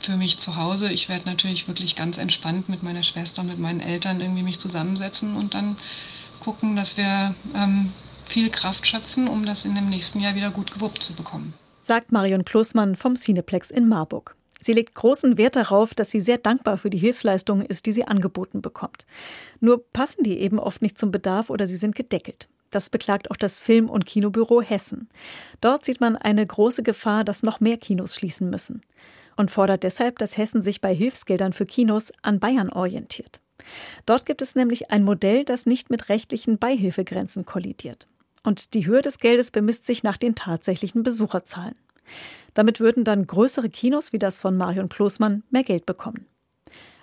Für 0.00 0.16
mich 0.16 0.38
zu 0.38 0.56
Hause, 0.56 0.90
ich 0.90 1.08
werde 1.08 1.28
natürlich 1.28 1.66
wirklich 1.66 1.96
ganz 1.96 2.18
entspannt 2.18 2.68
mit 2.68 2.82
meiner 2.82 3.02
Schwester 3.02 3.42
und 3.42 3.48
mit 3.48 3.58
meinen 3.58 3.80
Eltern 3.80 4.20
irgendwie 4.20 4.42
mich 4.42 4.58
zusammensetzen 4.58 5.36
und 5.36 5.54
dann 5.54 5.76
gucken, 6.40 6.76
dass 6.76 6.96
wir 6.96 7.34
ähm, 7.54 7.92
viel 8.24 8.50
Kraft 8.50 8.86
schöpfen, 8.86 9.28
um 9.28 9.44
das 9.44 9.64
in 9.64 9.74
dem 9.74 9.88
nächsten 9.88 10.20
Jahr 10.20 10.34
wieder 10.34 10.50
gut 10.50 10.72
gewuppt 10.72 11.02
zu 11.02 11.14
bekommen. 11.14 11.54
Sagt 11.80 12.12
Marion 12.12 12.44
Kloßmann 12.44 12.96
vom 12.96 13.16
Cineplex 13.16 13.70
in 13.70 13.88
Marburg. 13.88 14.36
Sie 14.60 14.72
legt 14.72 14.94
großen 14.94 15.38
Wert 15.38 15.56
darauf, 15.56 15.94
dass 15.94 16.10
sie 16.10 16.20
sehr 16.20 16.38
dankbar 16.38 16.78
für 16.78 16.90
die 16.90 16.98
Hilfsleistungen 16.98 17.64
ist, 17.64 17.86
die 17.86 17.92
sie 17.92 18.06
angeboten 18.06 18.60
bekommt. 18.60 19.06
Nur 19.60 19.84
passen 19.92 20.24
die 20.24 20.38
eben 20.38 20.58
oft 20.58 20.82
nicht 20.82 20.98
zum 20.98 21.12
Bedarf 21.12 21.48
oder 21.48 21.66
sie 21.66 21.76
sind 21.76 21.94
gedeckelt. 21.94 22.48
Das 22.70 22.90
beklagt 22.90 23.30
auch 23.30 23.36
das 23.36 23.60
Film- 23.60 23.90
und 23.90 24.06
Kinobüro 24.06 24.60
Hessen. 24.60 25.08
Dort 25.60 25.84
sieht 25.84 26.00
man 26.00 26.16
eine 26.16 26.46
große 26.46 26.82
Gefahr, 26.82 27.24
dass 27.24 27.42
noch 27.42 27.60
mehr 27.60 27.78
Kinos 27.78 28.14
schließen 28.14 28.50
müssen 28.50 28.82
und 29.36 29.50
fordert 29.50 29.84
deshalb, 29.84 30.18
dass 30.18 30.36
Hessen 30.36 30.62
sich 30.62 30.80
bei 30.80 30.94
Hilfsgeldern 30.94 31.52
für 31.52 31.64
Kinos 31.64 32.12
an 32.22 32.40
Bayern 32.40 32.70
orientiert. 32.70 33.40
Dort 34.04 34.26
gibt 34.26 34.42
es 34.42 34.54
nämlich 34.54 34.90
ein 34.90 35.04
Modell, 35.04 35.44
das 35.44 35.64
nicht 35.64 35.90
mit 35.90 36.08
rechtlichen 36.08 36.58
Beihilfegrenzen 36.58 37.44
kollidiert. 37.44 38.06
Und 38.42 38.74
die 38.74 38.86
Höhe 38.86 39.02
des 39.02 39.18
Geldes 39.18 39.50
bemisst 39.50 39.86
sich 39.86 40.02
nach 40.02 40.16
den 40.16 40.34
tatsächlichen 40.34 41.02
Besucherzahlen. 41.02 41.74
Damit 42.54 42.80
würden 42.80 43.04
dann 43.04 43.26
größere 43.26 43.68
Kinos 43.68 44.12
wie 44.12 44.18
das 44.18 44.40
von 44.40 44.56
Marion 44.56 44.88
Kloßmann 44.88 45.44
mehr 45.50 45.64
Geld 45.64 45.86
bekommen. 45.86 46.26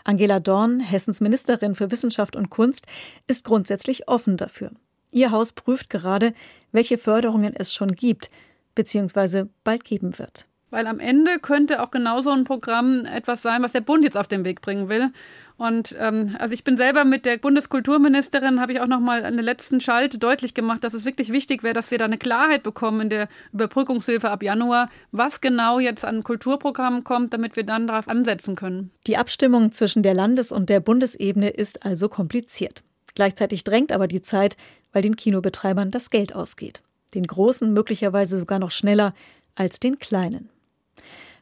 Angela 0.03 0.39
Dorn, 0.39 0.79
Hessens 0.79 1.21
Ministerin 1.21 1.75
für 1.75 1.91
Wissenschaft 1.91 2.35
und 2.35 2.49
Kunst, 2.49 2.85
ist 3.27 3.43
grundsätzlich 3.43 4.07
offen 4.07 4.37
dafür. 4.37 4.71
Ihr 5.15 5.31
Haus 5.31 5.53
prüft 5.53 5.89
gerade, 5.89 6.33
welche 6.73 6.97
Förderungen 6.97 7.53
es 7.55 7.73
schon 7.73 7.93
gibt. 7.93 8.29
bzw. 8.75 9.45
bald 9.63 9.85
geben 9.85 10.19
wird. 10.19 10.45
Weil 10.71 10.87
am 10.87 10.99
Ende 10.99 11.39
könnte 11.39 11.81
auch 11.81 11.89
genauso 11.89 12.31
ein 12.31 12.43
Programm 12.43 13.05
etwas 13.05 13.41
sein, 13.41 13.63
was 13.63 13.71
der 13.71 13.79
Bund 13.79 14.03
jetzt 14.03 14.17
auf 14.17 14.27
den 14.27 14.43
Weg 14.43 14.59
bringen 14.59 14.89
will. 14.89 15.11
Und 15.55 15.95
ähm, 15.97 16.35
also 16.37 16.53
ich 16.53 16.65
bin 16.65 16.75
selber 16.75 17.05
mit 17.05 17.25
der 17.25 17.37
Bundeskulturministerin, 17.37 18.59
habe 18.59 18.73
ich 18.73 18.81
auch 18.81 18.87
noch 18.87 18.99
mal 18.99 19.23
an 19.23 19.35
der 19.35 19.43
letzten 19.45 19.79
Schalte 19.79 20.17
deutlich 20.17 20.53
gemacht, 20.53 20.83
dass 20.83 20.93
es 20.93 21.05
wirklich 21.05 21.31
wichtig 21.31 21.63
wäre, 21.63 21.73
dass 21.73 21.91
wir 21.91 21.97
da 21.97 22.03
eine 22.03 22.17
Klarheit 22.17 22.63
bekommen 22.63 22.99
in 22.99 23.09
der 23.09 23.29
Überbrückungshilfe 23.53 24.29
ab 24.29 24.43
Januar, 24.43 24.89
was 25.13 25.39
genau 25.39 25.79
jetzt 25.79 26.03
an 26.03 26.23
Kulturprogrammen 26.23 27.05
kommt, 27.05 27.31
damit 27.31 27.55
wir 27.55 27.63
dann 27.63 27.87
darauf 27.87 28.09
ansetzen 28.09 28.57
können. 28.57 28.91
Die 29.07 29.15
Abstimmung 29.15 29.71
zwischen 29.71 30.03
der 30.03 30.13
Landes- 30.13 30.51
und 30.51 30.69
der 30.69 30.81
Bundesebene 30.81 31.51
ist 31.51 31.85
also 31.85 32.09
kompliziert. 32.09 32.83
Gleichzeitig 33.15 33.63
drängt 33.63 33.93
aber 33.93 34.07
die 34.07 34.21
Zeit, 34.21 34.57
weil 34.95 35.01
den 35.01 35.17
Kinobetreibern 35.17 35.91
das 35.91 36.09
Geld 36.09 36.33
ausgeht. 36.33 36.81
Den 37.13 37.27
Großen 37.27 37.73
möglicherweise 37.73 38.39
sogar 38.39 38.59
noch 38.59 38.71
schneller 38.71 39.13
als 39.53 39.81
den 39.81 39.99
Kleinen. 39.99 40.49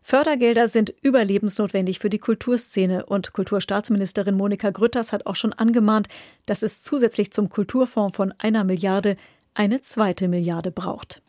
Fördergelder 0.02 0.68
sind 0.68 0.92
überlebensnotwendig 1.04 2.00
für 2.00 2.10
die 2.10 2.18
Kulturszene 2.18 3.06
und 3.06 3.32
Kulturstaatsministerin 3.32 4.36
Monika 4.36 4.72
Grütters 4.72 5.14
hat 5.14 5.28
auch 5.28 5.36
schon 5.36 5.54
angemahnt, 5.54 6.08
dass 6.48 6.64
es 6.64 6.82
zusätzlich 6.82 7.32
zum 7.32 7.50
Kulturfonds 7.50 8.18
von 8.18 8.34
einer 8.40 8.64
Milliarde 8.64 9.18
eine 9.54 9.84
zweite 9.84 10.28
Milliarde 10.28 10.72
braucht. 10.72 11.22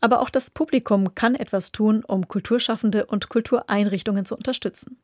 Aber 0.00 0.20
auch 0.20 0.30
das 0.30 0.50
Publikum 0.50 1.16
kann 1.16 1.34
etwas 1.34 1.72
tun, 1.72 2.04
um 2.06 2.28
Kulturschaffende 2.28 3.06
und 3.06 3.28
Kultureinrichtungen 3.28 4.24
zu 4.24 4.36
unterstützen. 4.36 4.98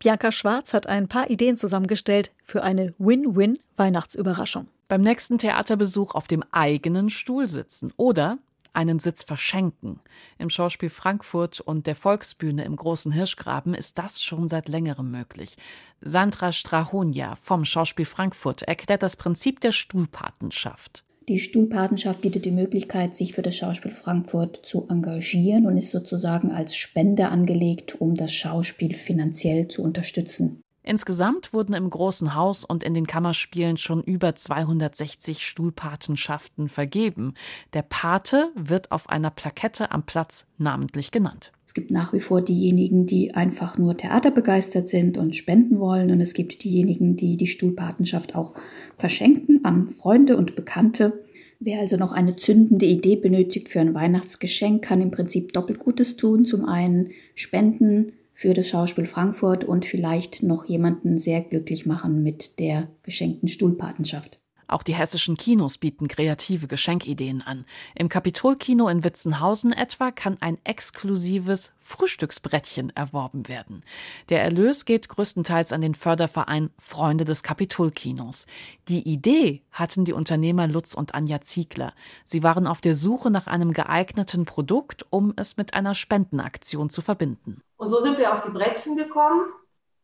Bianca 0.00 0.32
Schwarz 0.32 0.74
hat 0.74 0.88
ein 0.88 1.06
paar 1.06 1.30
Ideen 1.30 1.56
zusammengestellt 1.56 2.32
für 2.42 2.64
eine 2.64 2.94
Win-Win-Weihnachtsüberraschung. 2.98 4.66
Beim 4.90 5.02
nächsten 5.02 5.38
Theaterbesuch 5.38 6.16
auf 6.16 6.26
dem 6.26 6.42
eigenen 6.50 7.10
Stuhl 7.10 7.46
sitzen 7.46 7.92
oder 7.96 8.38
einen 8.72 8.98
Sitz 8.98 9.22
verschenken. 9.22 10.00
Im 10.36 10.50
Schauspiel 10.50 10.90
Frankfurt 10.90 11.60
und 11.60 11.86
der 11.86 11.94
Volksbühne 11.94 12.64
im 12.64 12.74
Großen 12.74 13.12
Hirschgraben 13.12 13.72
ist 13.72 13.98
das 13.98 14.20
schon 14.20 14.48
seit 14.48 14.68
längerem 14.68 15.12
möglich. 15.12 15.56
Sandra 16.00 16.50
Strahonia 16.50 17.36
vom 17.36 17.64
Schauspiel 17.64 18.04
Frankfurt 18.04 18.62
erklärt 18.62 19.04
das 19.04 19.14
Prinzip 19.14 19.60
der 19.60 19.70
Stuhlpatenschaft. 19.70 21.04
Die 21.28 21.38
Stuhlpatenschaft 21.38 22.22
bietet 22.22 22.44
die 22.44 22.50
Möglichkeit, 22.50 23.14
sich 23.14 23.34
für 23.34 23.42
das 23.42 23.56
Schauspiel 23.56 23.92
Frankfurt 23.92 24.66
zu 24.66 24.88
engagieren 24.88 25.66
und 25.66 25.76
ist 25.76 25.90
sozusagen 25.90 26.50
als 26.50 26.74
Spende 26.74 27.28
angelegt, 27.28 28.00
um 28.00 28.16
das 28.16 28.32
Schauspiel 28.32 28.96
finanziell 28.96 29.68
zu 29.68 29.84
unterstützen. 29.84 30.64
Insgesamt 30.82 31.52
wurden 31.52 31.74
im 31.74 31.90
Großen 31.90 32.34
Haus 32.34 32.64
und 32.64 32.82
in 32.82 32.94
den 32.94 33.06
Kammerspielen 33.06 33.76
schon 33.76 34.02
über 34.02 34.34
260 34.34 35.46
Stuhlpatenschaften 35.46 36.68
vergeben. 36.68 37.34
Der 37.74 37.82
Pate 37.82 38.50
wird 38.54 38.90
auf 38.90 39.08
einer 39.08 39.30
Plakette 39.30 39.90
am 39.92 40.04
Platz 40.04 40.46
namentlich 40.56 41.10
genannt. 41.10 41.52
Es 41.66 41.74
gibt 41.74 41.90
nach 41.90 42.12
wie 42.12 42.20
vor 42.20 42.40
diejenigen, 42.42 43.06
die 43.06 43.34
einfach 43.34 43.78
nur 43.78 43.96
theaterbegeistert 43.96 44.88
sind 44.88 45.18
und 45.18 45.36
spenden 45.36 45.78
wollen. 45.78 46.10
Und 46.10 46.20
es 46.20 46.32
gibt 46.32 46.64
diejenigen, 46.64 47.14
die 47.14 47.36
die 47.36 47.46
Stuhlpatenschaft 47.46 48.34
auch 48.34 48.54
verschenken 48.96 49.64
an 49.64 49.88
Freunde 49.90 50.36
und 50.36 50.56
Bekannte. 50.56 51.22
Wer 51.60 51.80
also 51.80 51.96
noch 51.96 52.12
eine 52.12 52.36
zündende 52.36 52.86
Idee 52.86 53.16
benötigt 53.16 53.68
für 53.68 53.80
ein 53.80 53.94
Weihnachtsgeschenk, 53.94 54.82
kann 54.82 55.02
im 55.02 55.10
Prinzip 55.10 55.52
doppelt 55.52 55.78
Gutes 55.78 56.16
tun. 56.16 56.46
Zum 56.46 56.64
einen 56.64 57.10
spenden, 57.34 58.12
für 58.40 58.54
das 58.54 58.70
Schauspiel 58.70 59.04
Frankfurt 59.04 59.64
und 59.64 59.84
vielleicht 59.84 60.42
noch 60.42 60.64
jemanden 60.64 61.18
sehr 61.18 61.42
glücklich 61.42 61.84
machen 61.84 62.22
mit 62.22 62.58
der 62.58 62.88
geschenkten 63.02 63.48
Stuhlpatenschaft. 63.50 64.39
Auch 64.70 64.84
die 64.84 64.94
hessischen 64.94 65.36
Kinos 65.36 65.78
bieten 65.78 66.06
kreative 66.06 66.68
Geschenkideen 66.68 67.42
an. 67.42 67.64
Im 67.96 68.08
Kapitolkino 68.08 68.88
in 68.88 69.02
Witzenhausen 69.02 69.72
etwa 69.72 70.12
kann 70.12 70.36
ein 70.40 70.58
exklusives 70.62 71.72
Frühstücksbrettchen 71.80 72.94
erworben 72.94 73.48
werden. 73.48 73.82
Der 74.28 74.44
Erlös 74.44 74.84
geht 74.84 75.08
größtenteils 75.08 75.72
an 75.72 75.80
den 75.80 75.96
Förderverein 75.96 76.70
Freunde 76.78 77.24
des 77.24 77.42
Kapitolkinos. 77.42 78.46
Die 78.86 79.08
Idee 79.08 79.62
hatten 79.72 80.04
die 80.04 80.12
Unternehmer 80.12 80.68
Lutz 80.68 80.94
und 80.94 81.16
Anja 81.16 81.40
Ziegler. 81.40 81.92
Sie 82.24 82.44
waren 82.44 82.68
auf 82.68 82.80
der 82.80 82.94
Suche 82.94 83.28
nach 83.32 83.48
einem 83.48 83.72
geeigneten 83.72 84.44
Produkt, 84.44 85.04
um 85.10 85.32
es 85.34 85.56
mit 85.56 85.74
einer 85.74 85.96
Spendenaktion 85.96 86.90
zu 86.90 87.02
verbinden. 87.02 87.60
Und 87.76 87.88
so 87.88 87.98
sind 87.98 88.18
wir 88.18 88.32
auf 88.32 88.42
die 88.42 88.50
Brettchen 88.50 88.96
gekommen, 88.96 89.46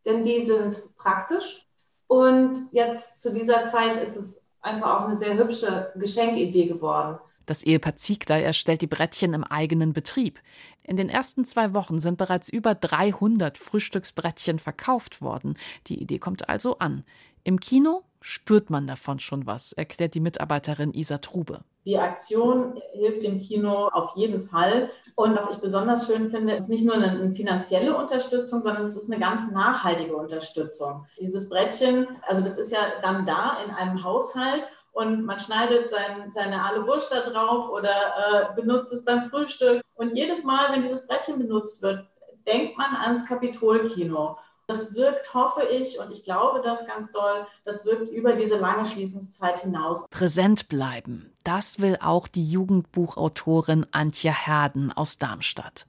denn 0.04 0.24
die 0.24 0.42
sind 0.42 0.82
praktisch. 0.96 1.68
Und 2.08 2.66
jetzt 2.72 3.22
zu 3.22 3.32
dieser 3.32 3.66
Zeit 3.66 3.96
ist 3.96 4.16
es 4.16 4.42
einfach 4.66 5.00
auch 5.00 5.06
eine 5.06 5.16
sehr 5.16 5.38
hübsche 5.38 5.92
Geschenkidee 5.96 6.66
geworden. 6.66 7.18
Das 7.46 7.62
Ehepaar 7.62 7.96
Ziegler 7.96 8.40
erstellt 8.40 8.82
die 8.82 8.88
Brettchen 8.88 9.32
im 9.32 9.44
eigenen 9.44 9.92
Betrieb. 9.92 10.40
In 10.82 10.96
den 10.96 11.08
ersten 11.08 11.44
zwei 11.44 11.72
Wochen 11.72 12.00
sind 12.00 12.18
bereits 12.18 12.48
über 12.48 12.74
300 12.74 13.56
Frühstücksbrettchen 13.56 14.58
verkauft 14.58 15.22
worden. 15.22 15.56
Die 15.86 16.00
Idee 16.02 16.18
kommt 16.18 16.48
also 16.48 16.78
an. 16.78 17.04
Im 17.44 17.60
Kino 17.60 18.02
spürt 18.20 18.68
man 18.68 18.88
davon 18.88 19.20
schon 19.20 19.46
was, 19.46 19.72
erklärt 19.72 20.14
die 20.14 20.20
Mitarbeiterin 20.20 20.92
Isa 20.92 21.18
Trube. 21.18 21.62
Die 21.86 21.98
Aktion 21.98 22.82
hilft 22.92 23.22
dem 23.22 23.38
Kino 23.38 23.88
auf 23.88 24.16
jeden 24.16 24.42
Fall. 24.42 24.90
Und 25.14 25.36
was 25.36 25.50
ich 25.50 25.58
besonders 25.58 26.06
schön 26.06 26.30
finde, 26.30 26.54
ist 26.54 26.68
nicht 26.68 26.84
nur 26.84 26.96
eine 26.96 27.32
finanzielle 27.34 27.96
Unterstützung, 27.96 28.62
sondern 28.62 28.84
es 28.84 28.96
ist 28.96 29.10
eine 29.10 29.20
ganz 29.20 29.50
nachhaltige 29.50 30.16
Unterstützung. 30.16 31.06
Dieses 31.20 31.48
Brettchen, 31.48 32.08
also 32.26 32.42
das 32.42 32.58
ist 32.58 32.72
ja 32.72 32.80
dann 33.02 33.24
da 33.24 33.58
in 33.64 33.70
einem 33.70 34.02
Haushalt 34.02 34.64
und 34.92 35.24
man 35.24 35.38
schneidet 35.38 35.88
sein, 35.88 36.30
seine 36.30 36.60
Aale 36.60 36.86
Wurst 36.86 37.12
da 37.12 37.20
drauf 37.20 37.70
oder 37.70 37.90
äh, 37.90 38.60
benutzt 38.60 38.92
es 38.92 39.04
beim 39.04 39.22
Frühstück. 39.22 39.80
Und 39.94 40.14
jedes 40.14 40.42
Mal, 40.42 40.72
wenn 40.72 40.82
dieses 40.82 41.06
Brettchen 41.06 41.38
benutzt 41.38 41.82
wird, 41.82 42.04
denkt 42.46 42.76
man 42.76 42.96
ans 42.96 43.24
Kapitolkino. 43.26 44.36
Das 44.68 44.94
wirkt, 44.94 45.32
hoffe 45.32 45.62
ich, 45.62 46.00
und 46.00 46.10
ich 46.10 46.24
glaube 46.24 46.60
das 46.60 46.86
ganz 46.88 47.12
doll, 47.12 47.46
das 47.64 47.84
wirkt 47.86 48.10
über 48.10 48.32
diese 48.32 48.56
lange 48.56 48.84
Schließungszeit 48.84 49.60
hinaus. 49.60 50.08
Präsent 50.10 50.68
bleiben, 50.68 51.32
das 51.44 51.78
will 51.78 51.98
auch 52.00 52.26
die 52.26 52.44
Jugendbuchautorin 52.50 53.86
Antje 53.92 54.32
Herden 54.32 54.90
aus 54.90 55.18
Darmstadt. 55.18 55.86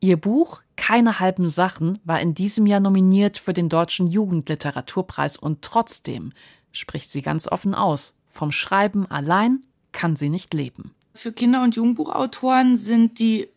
Ihr 0.00 0.16
Buch 0.16 0.62
Keine 0.74 1.20
halben 1.20 1.48
Sachen 1.48 2.00
war 2.02 2.20
in 2.20 2.34
diesem 2.34 2.66
Jahr 2.66 2.80
nominiert 2.80 3.38
für 3.38 3.52
den 3.52 3.68
Deutschen 3.68 4.08
Jugendliteraturpreis 4.08 5.36
und 5.36 5.62
trotzdem 5.62 6.32
spricht 6.72 7.12
sie 7.12 7.22
ganz 7.22 7.46
offen 7.46 7.72
aus. 7.72 8.18
Vom 8.28 8.50
Schreiben 8.50 9.08
allein 9.08 9.62
kann 9.92 10.16
sie 10.16 10.28
nicht 10.28 10.54
leben. 10.54 10.92
Für 11.14 11.30
Kinder- 11.30 11.62
und 11.62 11.76
Jugendbuchautoren 11.76 12.76
sind 12.76 13.20
die 13.20 13.48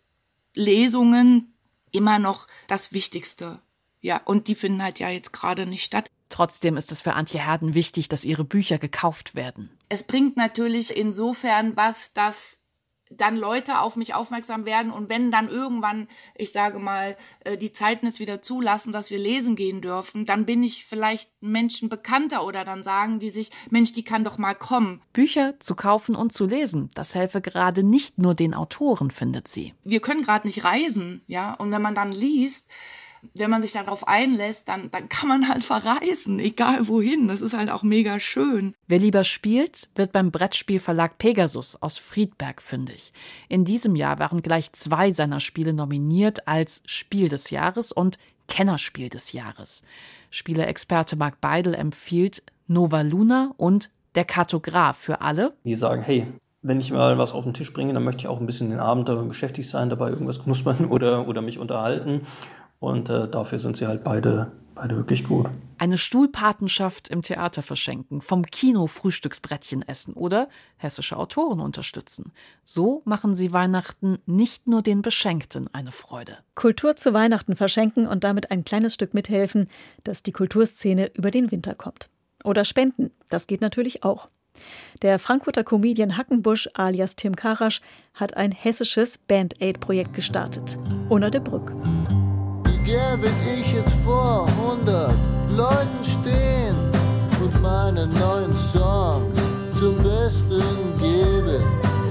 Lesungen 0.53 1.51
immer 1.91 2.19
noch 2.19 2.45
das 2.67 2.93
Wichtigste. 2.93 3.57
Ja, 4.05 4.21
und 4.23 4.47
die 4.47 4.53
finden 4.53 4.83
halt 4.83 4.99
ja 4.99 5.09
jetzt 5.09 5.33
gerade 5.33 5.65
nicht 5.65 5.83
statt. 5.83 6.11
Trotzdem 6.29 6.77
ist 6.77 6.91
es 6.91 7.01
für 7.01 7.13
Antje 7.13 7.39
Herden 7.39 7.73
wichtig, 7.73 8.07
dass 8.07 8.23
ihre 8.23 8.43
Bücher 8.43 8.77
gekauft 8.77 9.33
werden. 9.33 9.71
Es 9.89 10.03
bringt 10.03 10.37
natürlich 10.37 10.95
insofern 10.95 11.75
was, 11.75 12.13
dass 12.13 12.59
dann 13.09 13.35
Leute 13.35 13.79
auf 13.79 13.95
mich 13.95 14.13
aufmerksam 14.13 14.65
werden 14.67 14.91
und 14.91 15.09
wenn 15.09 15.31
dann 15.31 15.49
irgendwann, 15.49 16.07
ich 16.35 16.51
sage 16.51 16.77
mal, 16.77 17.17
äh, 17.39 17.57
die 17.57 17.71
Zeiten 17.71 18.05
es 18.05 18.19
wieder 18.19 18.43
zulassen, 18.43 18.93
dass 18.93 19.09
wir 19.09 19.17
lesen 19.17 19.55
gehen 19.55 19.81
dürfen, 19.81 20.27
dann 20.27 20.45
bin 20.45 20.61
ich 20.61 20.85
vielleicht 20.85 21.31
Menschen 21.41 21.89
bekannter 21.89 22.45
oder 22.45 22.63
dann 22.63 22.83
sagen 22.83 23.17
die 23.17 23.31
sich, 23.31 23.49
Mensch, 23.71 23.91
die 23.91 24.03
kann 24.03 24.23
doch 24.23 24.37
mal 24.37 24.53
kommen. 24.53 25.01
Bücher 25.13 25.59
zu 25.59 25.73
kaufen 25.73 26.15
und 26.15 26.31
zu 26.31 26.45
lesen, 26.45 26.91
das 26.93 27.15
helfe 27.15 27.41
gerade 27.41 27.81
nicht 27.81 28.19
nur 28.19 28.35
den 28.35 28.53
Autoren, 28.53 29.09
findet 29.09 29.47
sie. 29.47 29.73
Wir 29.83 29.99
können 29.99 30.21
gerade 30.21 30.45
nicht 30.45 30.63
reisen, 30.63 31.23
ja, 31.25 31.55
und 31.55 31.71
wenn 31.71 31.81
man 31.81 31.95
dann 31.95 32.11
liest, 32.11 32.69
wenn 33.33 33.49
man 33.49 33.61
sich 33.61 33.71
darauf 33.71 34.07
einlässt, 34.07 34.67
dann, 34.67 34.91
dann 34.91 35.09
kann 35.09 35.29
man 35.29 35.47
halt 35.47 35.63
verreisen, 35.63 36.39
egal 36.39 36.87
wohin. 36.87 37.27
Das 37.27 37.41
ist 37.41 37.55
halt 37.55 37.69
auch 37.69 37.83
mega 37.83 38.19
schön. 38.19 38.73
Wer 38.87 38.99
lieber 38.99 39.23
spielt, 39.23 39.89
wird 39.95 40.11
beim 40.11 40.31
Brettspielverlag 40.31 41.17
Pegasus 41.17 41.81
aus 41.81 41.97
Friedberg 41.97 42.61
fündig. 42.61 43.13
In 43.49 43.65
diesem 43.65 43.95
Jahr 43.95 44.19
waren 44.19 44.41
gleich 44.41 44.71
zwei 44.73 45.11
seiner 45.11 45.39
Spiele 45.39 45.73
nominiert 45.73 46.47
als 46.47 46.81
Spiel 46.85 47.29
des 47.29 47.49
Jahres 47.49 47.91
und 47.91 48.17
Kennerspiel 48.47 49.09
des 49.09 49.31
Jahres. 49.31 49.81
Spieleexperte 50.29 51.15
Marc 51.15 51.41
Beidel 51.41 51.73
empfiehlt 51.73 52.43
Nova 52.67 53.01
Luna 53.01 53.53
und 53.57 53.91
Der 54.15 54.25
Kartograf 54.25 54.97
für 54.97 55.19
alle. 55.19 55.53
Die 55.65 55.75
sagen, 55.75 56.01
hey, 56.01 56.25
wenn 56.61 56.79
ich 56.79 56.91
mal 56.91 57.17
was 57.17 57.33
auf 57.33 57.43
den 57.43 57.53
Tisch 57.53 57.71
bringe, 57.73 57.93
dann 57.93 58.03
möchte 58.03 58.21
ich 58.21 58.27
auch 58.27 58.39
ein 58.39 58.47
bisschen 58.47 58.71
den 58.71 58.79
Abend 58.79 59.07
damit 59.07 59.29
beschäftigt 59.29 59.69
sein, 59.69 59.89
dabei 59.89 60.09
irgendwas 60.09 60.41
knuspern 60.43 60.85
oder, 60.89 61.27
oder 61.27 61.41
mich 61.41 61.59
unterhalten. 61.59 62.21
Und 62.85 63.09
äh, 63.09 63.27
dafür 63.27 63.57
sind 63.57 63.75
sie 63.77 63.87
halt 63.87 64.03
beide, 64.03 64.51
beide 64.75 64.95
wirklich 64.95 65.23
gut. 65.23 65.47
Eine 65.79 65.97
Stuhlpatenschaft 65.97 67.09
im 67.09 67.23
Theater 67.23 67.63
verschenken, 67.63 68.21
vom 68.21 68.45
Kino 68.45 68.85
Frühstücksbrettchen 68.85 69.81
essen 69.81 70.13
oder 70.13 70.49
hessische 70.77 71.17
Autoren 71.17 71.61
unterstützen. 71.61 72.31
So 72.63 73.01
machen 73.03 73.33
sie 73.35 73.51
Weihnachten 73.51 74.19
nicht 74.27 74.67
nur 74.67 74.83
den 74.83 75.01
Beschenkten 75.01 75.67
eine 75.73 75.91
Freude. 75.91 76.37
Kultur 76.53 76.95
zu 76.95 77.11
Weihnachten 77.11 77.55
verschenken 77.55 78.05
und 78.05 78.23
damit 78.23 78.51
ein 78.51 78.63
kleines 78.63 78.93
Stück 78.93 79.15
mithelfen, 79.15 79.67
dass 80.03 80.21
die 80.21 80.31
Kulturszene 80.31 81.11
über 81.15 81.31
den 81.31 81.51
Winter 81.51 81.73
kommt. 81.73 82.11
Oder 82.43 82.65
spenden, 82.65 83.09
das 83.29 83.47
geht 83.47 83.61
natürlich 83.61 84.03
auch. 84.03 84.29
Der 85.01 85.17
Frankfurter 85.17 85.63
Comedian 85.63 86.17
Hackenbusch 86.17 86.69
alias 86.75 87.15
Tim 87.15 87.35
Karasch 87.35 87.81
hat 88.13 88.37
ein 88.37 88.51
hessisches 88.51 89.17
Band-Aid-Projekt 89.17 90.13
gestartet. 90.13 90.77
Unter 91.09 91.31
der 91.31 91.39
Brück. 91.39 91.73
Gäbe 93.15 93.31
ich 93.57 93.71
jetzt 93.71 93.95
vor 94.03 94.45
100 94.45 95.13
Leuten 95.55 96.03
stehen 96.03 96.75
und 97.41 97.61
meine 97.61 98.07
neuen 98.07 98.53
Songs 98.53 99.39
zum 99.71 99.95
Besten 100.03 100.61
geben? 100.99 101.63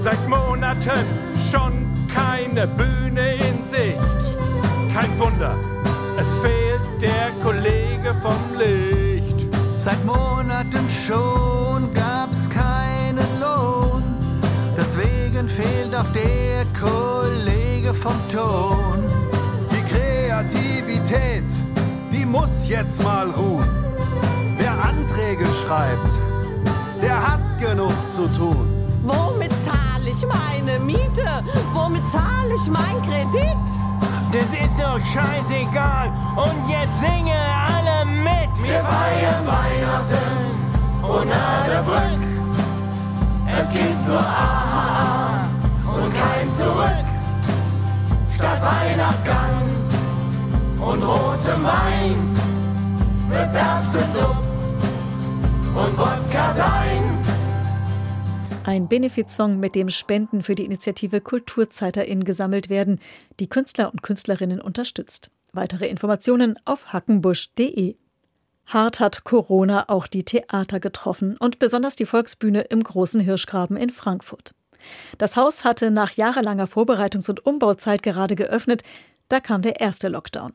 Seit 0.03 0.27
Monaten 0.27 1.05
schon 1.51 1.73
keine 2.11 2.65
Bühne 2.65 3.35
in 3.35 3.63
Sicht. 3.69 3.99
Kein 4.95 5.19
Wunder, 5.19 5.55
es 6.17 6.27
fehlt 6.41 6.81
der 6.99 7.29
Kollege 7.43 8.15
vom 8.23 8.57
Licht. 8.57 9.45
Seit 9.77 10.03
Monaten 10.05 10.89
schon 11.05 11.93
gab's 11.93 12.49
keinen 12.49 13.29
Lohn. 13.39 14.01
Deswegen 14.75 15.47
fehlt 15.49 15.93
auch 15.95 16.11
der 16.13 16.65
Kollege 16.81 17.93
vom 17.93 18.15
Ton. 18.33 19.14
Die 21.05 21.11
Kreativität, 21.13 21.43
die 22.11 22.25
muss 22.25 22.67
jetzt 22.67 23.03
mal 23.03 23.29
ruhen. 23.29 23.69
Wer 24.57 24.71
Anträge 24.71 25.45
schreibt, 25.63 26.11
der 27.01 27.15
hat 27.15 27.41
genug 27.59 27.93
zu 28.15 28.27
tun. 28.35 28.67
Womit 29.03 29.51
zahle 29.63 30.09
ich 30.09 30.25
meine 30.25 30.79
Miete? 30.79 31.43
Womit 31.73 32.01
zahle 32.11 32.55
ich 32.55 32.67
mein 32.67 33.01
Kredit? 33.03 33.57
Das 34.31 34.43
ist 34.43 34.79
doch 34.79 34.99
scheißegal. 34.99 36.11
Und 36.35 36.69
jetzt 36.69 36.99
singe 37.01 37.35
alle 37.35 38.05
mit. 38.05 38.63
Wir 38.63 38.79
feiern 38.79 39.45
Weihnachten 39.45 40.55
ohne 41.03 41.69
der 41.69 41.83
Brück. 41.83 42.21
Es 43.57 43.69
gibt 43.69 44.07
nur 44.07 44.19
AHA 44.19 45.45
und 45.85 46.13
kein 46.13 46.53
Zurück. 46.55 47.05
Statt 48.33 48.61
Weihnachtsgans 48.61 49.64
und 50.85 51.01
rotem 51.03 51.63
Wein 51.63 52.35
wird's 53.27 53.55
Erbsensuppe 53.55 54.37
und 55.75 55.97
Wodka 55.97 56.53
sein. 56.53 57.21
Ein 58.65 58.87
Benefizsong, 58.87 59.59
mit 59.59 59.75
dem 59.75 59.89
Spenden 59.89 60.41
für 60.41 60.55
die 60.55 60.65
Initiative 60.65 61.21
KulturzeiterInnen 61.21 62.23
gesammelt 62.23 62.69
werden, 62.69 62.99
die 63.39 63.47
Künstler 63.47 63.91
und 63.91 64.01
Künstlerinnen 64.01 64.61
unterstützt. 64.61 65.29
Weitere 65.53 65.87
Informationen 65.87 66.57
auf 66.65 66.91
hackenbusch.de. 66.91 67.95
Hart 68.65 68.99
hat 68.99 69.23
Corona 69.23 69.85
auch 69.89 70.07
die 70.07 70.23
Theater 70.23 70.79
getroffen 70.79 71.37
und 71.37 71.59
besonders 71.59 71.95
die 71.95 72.07
Volksbühne 72.07 72.61
im 72.61 72.83
Großen 72.83 73.21
Hirschgraben 73.21 73.77
in 73.77 73.91
Frankfurt. 73.91 74.55
Das 75.17 75.37
Haus 75.37 75.63
hatte 75.63 75.91
nach 75.91 76.11
jahrelanger 76.11 76.65
Vorbereitungs- 76.65 77.29
und 77.29 77.45
Umbauzeit 77.45 78.01
gerade 78.01 78.35
geöffnet, 78.35 78.83
da 79.29 79.39
kam 79.39 79.61
der 79.61 79.79
erste 79.79 80.09
Lockdown. 80.09 80.53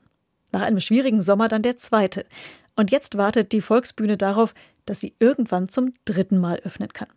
Nach 0.53 0.63
einem 0.63 0.81
schwierigen 0.81 1.23
Sommer 1.23 1.49
dann 1.49 1.63
der 1.63 1.77
zweite. 1.77 2.25
Und 2.77 2.91
jetzt 2.91 3.17
wartet 3.17 3.53
die 3.53 3.61
Volksbühne 3.61 4.17
darauf, 4.17 4.55
dass 4.87 5.01
sie 5.01 5.15
irgendwann 5.19 5.69
zum 5.69 5.93
dritten 6.05 6.39
Mal 6.39 6.61
öffnen 6.65 6.93
kann. 6.93 7.09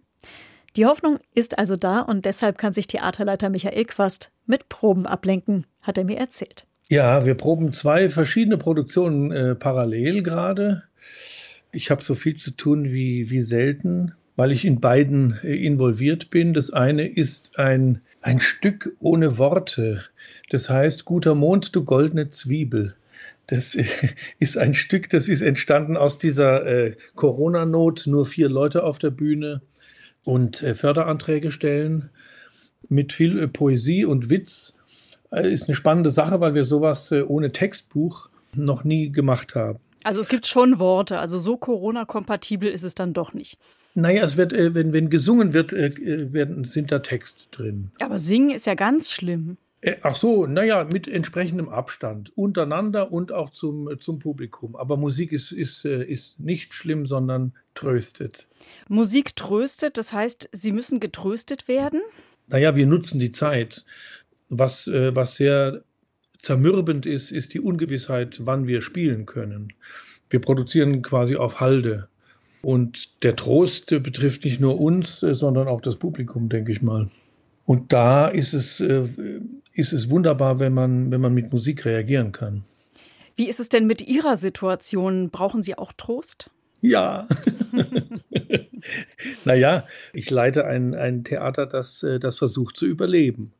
Die 0.75 0.85
Hoffnung 0.85 1.19
ist 1.35 1.59
also 1.59 1.75
da 1.75 1.99
und 1.99 2.25
deshalb 2.25 2.57
kann 2.57 2.73
sich 2.73 2.87
Theaterleiter 2.87 3.49
Michael 3.49 3.85
Quast 3.85 4.31
mit 4.45 4.69
Proben 4.69 5.05
ablenken, 5.05 5.67
hat 5.81 5.97
er 5.97 6.03
mir 6.03 6.17
erzählt. 6.17 6.65
Ja, 6.89 7.25
wir 7.25 7.35
proben 7.35 7.73
zwei 7.73 8.09
verschiedene 8.09 8.57
Produktionen 8.57 9.31
äh, 9.31 9.55
parallel 9.55 10.23
gerade. 10.23 10.83
Ich 11.71 11.91
habe 11.91 12.03
so 12.03 12.15
viel 12.15 12.35
zu 12.35 12.51
tun 12.51 12.85
wie, 12.85 13.29
wie 13.29 13.41
selten, 13.41 14.13
weil 14.35 14.51
ich 14.51 14.65
in 14.65 14.79
beiden 14.79 15.39
äh, 15.43 15.55
involviert 15.55 16.29
bin. 16.29 16.53
Das 16.53 16.73
eine 16.73 17.07
ist 17.07 17.59
ein, 17.59 18.01
ein 18.21 18.39
Stück 18.39 18.95
ohne 18.99 19.37
Worte. 19.37 20.03
Das 20.49 20.69
heißt, 20.69 21.05
guter 21.05 21.35
Mond, 21.35 21.75
du 21.75 21.83
goldene 21.83 22.29
Zwiebel. 22.29 22.95
Das 23.53 23.75
äh, 23.75 23.85
ist 24.39 24.57
ein 24.57 24.73
Stück, 24.73 25.09
das 25.09 25.29
ist 25.29 25.41
entstanden 25.41 25.95
aus 25.95 26.17
dieser 26.17 26.65
äh, 26.65 26.95
Corona-Not, 27.15 28.07
nur 28.07 28.25
vier 28.25 28.49
Leute 28.49 28.83
auf 28.83 28.97
der 28.97 29.11
Bühne 29.11 29.61
und 30.23 30.63
äh, 30.63 30.73
Förderanträge 30.73 31.51
stellen 31.51 32.09
mit 32.89 33.13
viel 33.13 33.37
äh, 33.37 33.47
Poesie 33.47 34.05
und 34.05 34.31
Witz. 34.31 34.79
Äh, 35.31 35.53
ist 35.53 35.67
eine 35.67 35.75
spannende 35.75 36.09
Sache, 36.09 36.39
weil 36.39 36.55
wir 36.55 36.63
sowas 36.63 37.11
ohne 37.11 37.51
Textbuch 37.51 38.29
noch 38.55 38.83
nie 38.83 39.11
gemacht 39.11 39.53
haben. 39.53 39.77
Also 40.03 40.19
es 40.19 40.29
gibt 40.29 40.47
schon 40.47 40.79
Worte, 40.79 41.19
also 41.19 41.37
so 41.37 41.55
Corona-kompatibel 41.55 42.69
ist 42.69 42.83
es 42.83 42.95
dann 42.95 43.13
doch 43.13 43.33
nicht. 43.33 43.59
Naja, 43.93 44.23
es 44.23 44.35
wird, 44.35 44.51
wenn, 44.53 44.91
wenn 44.93 45.11
gesungen 45.11 45.53
wird, 45.53 45.71
werden, 45.71 46.65
sind 46.65 46.91
da 46.91 46.99
Text 46.99 47.49
drin. 47.51 47.91
Aber 48.01 48.17
singen 48.17 48.49
ist 48.49 48.65
ja 48.65 48.73
ganz 48.73 49.11
schlimm. 49.11 49.57
Ach 50.01 50.15
so, 50.15 50.45
naja, 50.45 50.87
mit 50.91 51.07
entsprechendem 51.07 51.67
Abstand, 51.67 52.31
untereinander 52.37 53.11
und 53.11 53.31
auch 53.31 53.49
zum, 53.49 53.89
zum 53.99 54.19
Publikum. 54.19 54.75
Aber 54.75 54.95
Musik 54.97 55.31
ist, 55.31 55.51
ist, 55.51 55.83
ist 55.85 56.39
nicht 56.39 56.73
schlimm, 56.73 57.05
sondern 57.05 57.53
tröstet. 57.75 58.47
Musik 58.87 59.35
tröstet, 59.35 59.97
das 59.97 60.13
heißt, 60.13 60.49
sie 60.53 60.71
müssen 60.71 60.99
getröstet 60.99 61.67
werden? 61.67 62.01
Naja, 62.47 62.75
wir 62.75 62.85
nutzen 62.85 63.19
die 63.19 63.31
Zeit. 63.31 63.83
Was, 64.49 64.87
was 64.87 65.35
sehr 65.35 65.83
zermürbend 66.37 67.05
ist, 67.05 67.31
ist 67.31 67.53
die 67.53 67.59
Ungewissheit, 67.59 68.41
wann 68.43 68.67
wir 68.67 68.81
spielen 68.81 69.25
können. 69.25 69.73
Wir 70.29 70.39
produzieren 70.39 71.01
quasi 71.01 71.35
auf 71.35 71.59
Halde. 71.59 72.07
Und 72.61 73.23
der 73.23 73.35
Trost 73.35 73.87
betrifft 73.87 74.45
nicht 74.45 74.61
nur 74.61 74.79
uns, 74.79 75.19
sondern 75.19 75.67
auch 75.67 75.81
das 75.81 75.97
Publikum, 75.97 76.47
denke 76.47 76.71
ich 76.71 76.81
mal. 76.81 77.09
Und 77.65 77.91
da 77.91 78.27
ist 78.27 78.53
es, 78.53 78.83
ist 79.73 79.93
es 79.93 80.09
wunderbar, 80.09 80.59
wenn 80.59 80.73
man, 80.73 81.11
wenn 81.11 81.21
man 81.21 81.33
mit 81.33 81.51
Musik 81.51 81.85
reagieren 81.85 82.31
kann. 82.31 82.63
Wie 83.35 83.49
ist 83.49 83.59
es 83.59 83.69
denn 83.69 83.87
mit 83.87 84.07
Ihrer 84.07 84.37
Situation? 84.37 85.29
Brauchen 85.31 85.63
Sie 85.63 85.77
auch 85.77 85.91
Trost? 85.93 86.51
Ja. 86.81 87.27
naja, 89.45 89.87
ich 90.11 90.29
leite 90.29 90.65
ein, 90.65 90.93
ein 90.93 91.23
Theater, 91.23 91.65
das, 91.65 92.05
das 92.19 92.37
versucht 92.37 92.77
zu 92.77 92.85
überleben. 92.85 93.53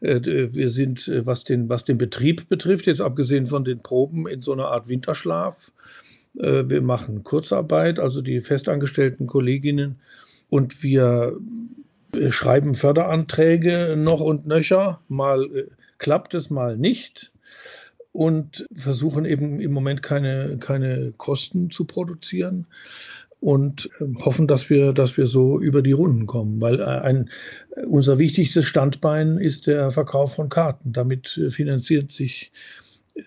Wir 0.00 0.70
sind, 0.70 1.10
was 1.24 1.44
den, 1.44 1.68
was 1.68 1.84
den 1.84 1.98
Betrieb 1.98 2.48
betrifft, 2.48 2.86
jetzt 2.86 3.00
abgesehen 3.00 3.48
von 3.48 3.64
den 3.64 3.80
Proben, 3.80 4.28
in 4.28 4.42
so 4.42 4.52
einer 4.52 4.68
Art 4.68 4.88
Winterschlaf. 4.88 5.72
Wir 6.34 6.82
machen 6.82 7.24
Kurzarbeit, 7.24 7.98
also 7.98 8.22
die 8.22 8.40
festangestellten 8.40 9.26
Kolleginnen, 9.26 9.96
und 10.50 10.82
wir 10.82 11.36
schreiben 12.30 12.74
Förderanträge 12.74 13.94
noch 13.96 14.20
und 14.20 14.46
nöcher. 14.46 15.00
Mal 15.08 15.68
klappt 15.98 16.34
es, 16.34 16.50
mal 16.50 16.76
nicht. 16.76 17.32
Und 18.12 18.66
versuchen 18.74 19.24
eben 19.24 19.60
im 19.60 19.72
Moment 19.72 20.02
keine, 20.02 20.56
keine 20.58 21.12
Kosten 21.16 21.70
zu 21.70 21.84
produzieren 21.84 22.66
und 23.40 23.88
hoffen, 24.24 24.48
dass 24.48 24.68
wir, 24.70 24.92
dass 24.92 25.16
wir 25.16 25.26
so 25.26 25.60
über 25.60 25.82
die 25.82 25.92
Runden 25.92 26.26
kommen. 26.26 26.60
Weil 26.60 26.82
ein, 26.82 27.30
unser 27.86 28.18
wichtigstes 28.18 28.66
Standbein 28.66 29.38
ist 29.38 29.66
der 29.66 29.90
Verkauf 29.90 30.34
von 30.34 30.48
Karten. 30.48 30.92
Damit 30.92 31.40
finanziert 31.50 32.10
sich 32.10 32.50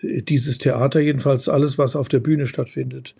dieses 0.02 0.58
Theater, 0.58 1.00
jedenfalls 1.00 1.48
alles, 1.48 1.78
was 1.78 1.96
auf 1.96 2.08
der 2.08 2.20
Bühne 2.20 2.46
stattfindet. 2.46 3.14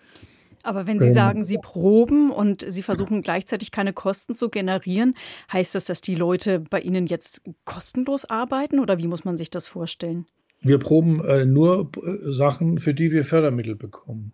Aber 0.63 0.87
wenn 0.87 0.99
Sie 0.99 1.11
sagen, 1.11 1.43
Sie 1.43 1.57
proben 1.57 2.31
und 2.31 2.65
Sie 2.67 2.83
versuchen 2.83 3.21
gleichzeitig 3.21 3.71
keine 3.71 3.93
Kosten 3.93 4.33
zu 4.33 4.49
generieren, 4.49 5.13
heißt 5.51 5.75
das, 5.75 5.85
dass 5.85 6.01
die 6.01 6.15
Leute 6.15 6.59
bei 6.59 6.79
Ihnen 6.79 7.05
jetzt 7.05 7.41
kostenlos 7.65 8.25
arbeiten 8.25 8.79
oder 8.79 8.97
wie 8.97 9.07
muss 9.07 9.25
man 9.25 9.37
sich 9.37 9.49
das 9.49 9.67
vorstellen? 9.67 10.25
Wir 10.61 10.79
proben 10.79 11.23
äh, 11.25 11.45
nur 11.45 11.91
äh, 11.97 12.31
Sachen, 12.31 12.79
für 12.79 12.93
die 12.93 13.11
wir 13.11 13.25
Fördermittel 13.25 13.75
bekommen. 13.75 14.31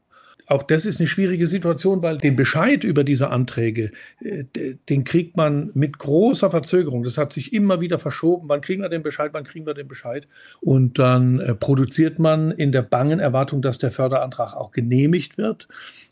Auch 0.49 0.63
das 0.63 0.87
ist 0.87 0.99
eine 0.99 1.07
schwierige 1.07 1.45
Situation, 1.45 2.01
weil 2.01 2.17
den 2.17 2.35
Bescheid 2.35 2.83
über 2.83 3.03
diese 3.03 3.29
Anträge, 3.29 3.91
äh, 4.19 4.45
den 4.89 5.03
kriegt 5.03 5.37
man 5.37 5.69
mit 5.75 5.99
großer 5.99 6.49
Verzögerung. 6.49 7.03
Das 7.03 7.19
hat 7.19 7.33
sich 7.33 7.53
immer 7.53 7.81
wieder 7.81 7.99
verschoben. 7.99 8.49
Wann 8.49 8.61
kriegen 8.61 8.81
wir 8.81 8.89
den 8.89 9.03
Bescheid? 9.03 9.29
Wann 9.33 9.43
kriegen 9.43 9.67
wir 9.67 9.75
den 9.75 9.87
Bescheid? 9.87 10.27
Und 10.59 10.97
dann 10.97 11.39
äh, 11.39 11.53
produziert 11.53 12.17
man 12.17 12.49
in 12.49 12.71
der 12.71 12.81
bangen 12.81 13.19
Erwartung, 13.19 13.61
dass 13.61 13.77
der 13.77 13.91
Förderantrag 13.91 14.55
auch 14.55 14.71
genehmigt 14.71 15.37
wird. 15.37 15.67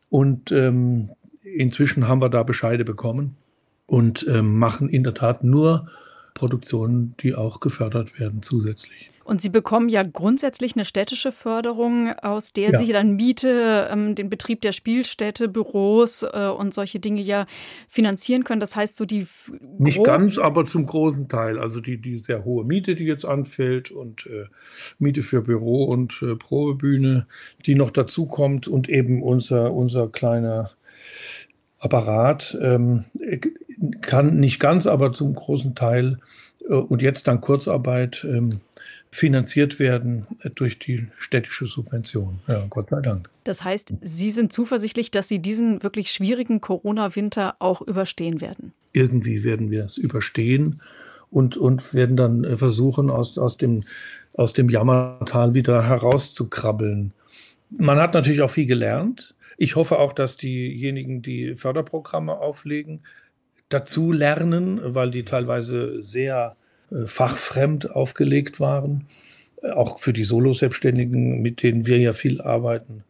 Und 0.09 0.51
ähm, 0.51 1.11
inzwischen 1.41 2.07
haben 2.07 2.21
wir 2.21 2.29
da 2.29 2.43
Bescheide 2.43 2.85
bekommen 2.85 3.37
und 3.85 4.25
ähm, 4.27 4.57
machen 4.57 4.89
in 4.89 5.03
der 5.03 5.13
Tat 5.13 5.43
nur 5.43 5.87
Produktionen, 6.37 7.15
die 7.21 7.33
auch 7.33 7.59
gefördert 7.59 8.19
werden 8.19 8.43
zusätzlich. 8.43 9.09
Und 9.23 9.41
Sie 9.41 9.49
bekommen 9.49 9.89
ja 9.89 10.03
grundsätzlich 10.03 10.77
eine 10.77 10.85
städtische 10.85 11.33
Förderung, 11.33 12.13
aus 12.13 12.53
der 12.53 12.69
ja. 12.69 12.77
Sie 12.77 12.93
dann 12.93 13.17
Miete, 13.17 13.89
ähm, 13.91 14.15
den 14.15 14.29
Betrieb 14.29 14.61
der 14.61 14.71
Spielstätte, 14.71 15.49
Büros 15.49 16.23
äh, 16.23 16.47
und 16.47 16.73
solche 16.73 17.01
Dinge 17.01 17.21
ja 17.21 17.45
finanzieren 17.89 18.45
können. 18.45 18.61
Das 18.61 18.77
heißt, 18.77 18.95
so 18.95 19.03
die. 19.03 19.27
Nicht 19.79 20.01
ganz, 20.05 20.37
aber 20.37 20.63
zum 20.63 20.85
großen 20.85 21.27
Teil. 21.27 21.59
Also 21.59 21.81
die, 21.81 21.97
die 21.97 22.19
sehr 22.19 22.45
hohe 22.45 22.63
Miete, 22.63 22.95
die 22.95 23.03
jetzt 23.03 23.25
anfällt 23.25 23.91
und 23.91 24.27
äh, 24.27 24.45
Miete 24.97 25.21
für 25.21 25.41
Büro 25.41 25.83
und 25.83 26.21
äh, 26.21 26.35
Probebühne, 26.35 27.27
die 27.65 27.75
noch 27.75 27.91
dazu 27.91 28.27
kommt 28.27 28.69
und 28.69 28.87
eben 28.87 29.21
unser, 29.21 29.73
unser 29.73 30.07
kleiner 30.07 30.69
Apparat 31.79 32.57
ähm, 32.61 33.05
kann 34.01 34.39
nicht 34.39 34.59
ganz, 34.59 34.87
aber 34.87 35.13
zum 35.13 35.33
großen 35.33 35.75
Teil 35.75 36.19
äh, 36.67 36.73
und 36.73 37.01
jetzt 37.01 37.27
dann 37.27 37.41
Kurzarbeit 37.41 38.25
ähm, 38.27 38.61
finanziert 39.09 39.79
werden 39.79 40.27
durch 40.55 40.79
die 40.79 41.07
städtische 41.17 41.65
Subvention. 41.65 42.39
Ja, 42.47 42.65
Gott 42.69 42.89
sei 42.89 43.01
Dank. 43.01 43.29
Das 43.45 43.63
heißt, 43.63 43.93
Sie 44.01 44.29
sind 44.29 44.51
zuversichtlich, 44.51 45.11
dass 45.11 45.27
Sie 45.27 45.39
diesen 45.39 45.81
wirklich 45.81 46.11
schwierigen 46.11 46.59
Corona-Winter 46.59 47.55
auch 47.59 47.81
überstehen 47.81 48.41
werden? 48.41 48.73
Irgendwie 48.91 49.43
werden 49.43 49.71
wir 49.71 49.85
es 49.85 49.97
überstehen 49.97 50.81
und, 51.29 51.57
und 51.57 51.93
werden 51.93 52.17
dann 52.17 52.43
äh, 52.43 52.57
versuchen, 52.57 53.09
aus, 53.09 53.37
aus, 53.37 53.57
dem, 53.57 53.83
aus 54.33 54.53
dem 54.53 54.69
Jammertal 54.69 55.53
wieder 55.53 55.87
herauszukrabbeln. 55.87 57.13
Man 57.69 57.99
hat 57.99 58.13
natürlich 58.13 58.41
auch 58.41 58.49
viel 58.49 58.65
gelernt. 58.65 59.35
Ich 59.57 59.75
hoffe 59.75 59.97
auch, 59.97 60.13
dass 60.13 60.37
diejenigen, 60.37 61.21
die 61.21 61.55
Förderprogramme 61.55 62.37
auflegen, 62.37 63.01
dazu 63.69 64.11
lernen, 64.11 64.79
weil 64.83 65.11
die 65.11 65.25
teilweise 65.25 66.01
sehr 66.01 66.55
äh, 66.91 67.07
fachfremd 67.07 67.91
aufgelegt 67.91 68.59
waren. 68.59 69.07
Äh, 69.61 69.71
auch 69.71 69.99
für 69.99 70.13
die 70.13 70.23
Solo-Selbstständigen, 70.23 71.41
mit 71.41 71.63
denen 71.63 71.87
wir 71.87 71.97
ja 71.97 72.13
viel 72.13 72.39
arbeiten. 72.39 73.03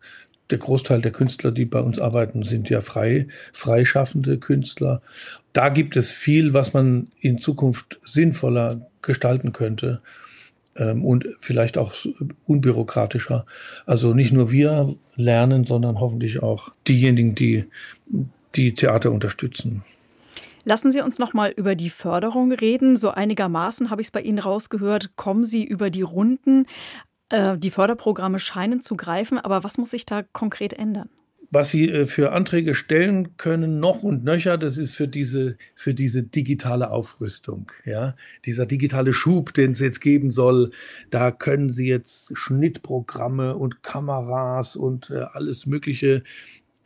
Der 0.49 0.57
Großteil 0.57 1.01
der 1.01 1.11
Künstler, 1.11 1.51
die 1.51 1.65
bei 1.65 1.81
uns 1.81 1.99
arbeiten, 1.99 2.43
sind 2.43 2.69
ja 2.69 2.79
frei, 2.79 3.27
freischaffende 3.51 4.37
Künstler. 4.37 5.01
Da 5.51 5.67
gibt 5.67 5.97
es 5.97 6.13
viel, 6.13 6.53
was 6.53 6.73
man 6.73 7.11
in 7.19 7.41
Zukunft 7.41 7.99
sinnvoller 8.05 8.87
gestalten 9.01 9.51
könnte 9.51 10.01
ähm, 10.77 11.03
und 11.03 11.27
vielleicht 11.39 11.77
auch 11.77 11.93
unbürokratischer. 12.45 13.45
Also 13.85 14.13
nicht 14.13 14.31
nur 14.31 14.51
wir 14.51 14.95
lernen, 15.15 15.65
sondern 15.65 15.99
hoffentlich 15.99 16.41
auch 16.41 16.69
diejenigen, 16.87 17.35
die 17.35 17.65
die 18.55 18.73
Theater 18.73 19.11
unterstützen. 19.11 19.83
Lassen 20.63 20.91
Sie 20.91 21.01
uns 21.01 21.17
noch 21.17 21.33
mal 21.33 21.51
über 21.51 21.75
die 21.75 21.89
Förderung 21.89 22.51
reden. 22.51 22.97
So 22.97 23.11
einigermaßen 23.11 23.89
habe 23.89 24.01
ich 24.01 24.07
es 24.07 24.11
bei 24.11 24.21
Ihnen 24.21 24.39
rausgehört. 24.39 25.15
Kommen 25.15 25.45
Sie 25.45 25.63
über 25.63 25.89
die 25.89 26.01
Runden? 26.01 26.65
Äh, 27.29 27.57
die 27.57 27.71
Förderprogramme 27.71 28.39
scheinen 28.39 28.81
zu 28.81 28.97
greifen, 28.97 29.37
aber 29.37 29.63
was 29.63 29.77
muss 29.77 29.91
sich 29.91 30.05
da 30.05 30.23
konkret 30.23 30.73
ändern? 30.73 31.09
Was 31.49 31.69
Sie 31.69 31.89
äh, 31.89 32.05
für 32.05 32.31
Anträge 32.31 32.73
stellen 32.75 33.37
können, 33.37 33.79
noch 33.79 34.03
und 34.03 34.23
nöcher, 34.23 34.57
das 34.57 34.77
ist 34.77 34.95
für 34.95 35.07
diese, 35.07 35.57
für 35.75 35.93
diese 35.93 36.23
digitale 36.23 36.91
Aufrüstung. 36.91 37.71
Ja? 37.85 38.15
Dieser 38.45 38.65
digitale 38.65 39.13
Schub, 39.13 39.53
den 39.53 39.71
es 39.71 39.79
jetzt 39.79 40.01
geben 40.01 40.29
soll, 40.29 40.71
da 41.09 41.31
können 41.31 41.69
Sie 41.69 41.87
jetzt 41.87 42.37
Schnittprogramme 42.37 43.55
und 43.55 43.83
Kameras 43.83 44.75
und 44.75 45.09
äh, 45.09 45.25
alles 45.31 45.65
Mögliche 45.65 46.23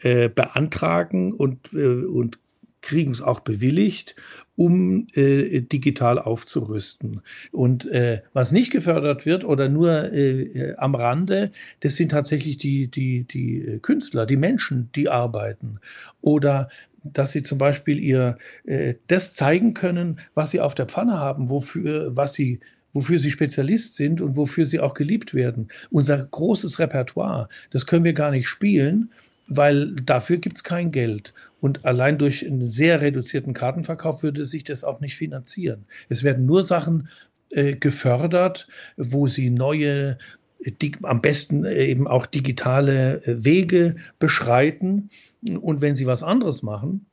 äh, 0.02 0.30
beantragen 0.30 1.34
und, 1.34 1.74
äh, 1.74 2.06
und 2.06 2.40
kriegen 2.82 3.12
es 3.12 3.22
auch 3.22 3.40
bewilligt, 3.40 4.16
um 4.56 5.08
äh, 5.14 5.62
digital 5.62 6.20
aufzurüsten. 6.20 7.22
Und 7.52 7.86
äh, 7.88 8.22
was 8.34 8.52
nicht 8.52 8.72
gefördert 8.72 9.26
wird 9.26 9.44
oder 9.44 9.70
nur 9.70 10.12
äh, 10.12 10.42
äh 10.42 10.76
am 10.78 10.96
Rande, 10.96 11.52
das 11.80 11.96
sind 11.96 12.10
tatsächlich 12.10 12.58
die, 12.58 12.88
die, 12.88 13.24
die 13.24 13.62
äh, 13.62 13.80
Künstler, 13.80 14.26
die 14.26 14.38
Menschen, 14.38 14.90
die 14.96 15.10
arbeiten. 15.10 15.80
Oder 16.22 16.70
dass 17.04 17.32
sie 17.32 17.44
zum 17.44 17.58
Beispiel 17.58 18.00
ihr 18.00 18.38
äh, 18.66 18.96
das 19.08 19.34
zeigen 19.34 19.74
können, 19.74 20.20
was 20.34 20.52
sie 20.52 20.60
auf 20.60 20.76
der 20.76 20.86
Pfanne 20.86 21.20
haben, 21.20 21.50
wofür, 21.50 22.16
was 22.16 22.34
sie 22.34 22.60
wofür 22.94 23.18
sie 23.20 23.32
Spezialist 23.32 23.96
sind 23.96 24.22
und 24.22 24.36
wofür 24.36 24.66
sie 24.66 24.82
auch 24.82 24.94
geliebt 24.94 25.34
werden. 25.34 25.70
Unser 25.92 26.26
großes 26.26 26.78
Repertoire, 26.78 27.48
das 27.70 27.86
können 27.86 28.04
wir 28.04 28.12
gar 28.12 28.32
nicht 28.32 28.50
spielen, 28.50 29.12
weil 29.54 29.94
dafür 29.98 30.38
gibt 30.38 30.56
es 30.56 30.64
kein 30.64 30.92
Geld. 30.92 31.34
Und 31.60 31.84
allein 31.84 32.18
durch 32.18 32.46
einen 32.46 32.68
sehr 32.68 33.02
reduzierten 33.02 33.54
Kartenverkauf 33.54 34.24
würde 34.24 34.46
sich 34.46 34.64
das 34.64 34.86
auch 34.86 35.02
nicht 35.02 35.16
finanzieren. 35.16 35.86
Es 36.08 36.24
werden 36.24 36.46
nur 36.46 36.64
Sachen 36.64 37.10
äh, 37.50 37.76
gefördert, 37.76 38.70
wo 38.96 39.28
sie 39.28 39.50
neue, 39.50 40.18
die, 40.60 40.94
am 41.04 41.22
besten 41.22 41.66
äh, 41.66 41.86
eben 41.86 42.08
auch 42.08 42.26
digitale 42.26 43.22
äh, 43.26 43.44
Wege 43.44 43.98
beschreiten. 44.20 45.10
Und 45.44 45.82
wenn 45.82 45.96
sie 45.96 46.06
was 46.06 46.24
anderes 46.24 46.64
machen, 46.64 47.08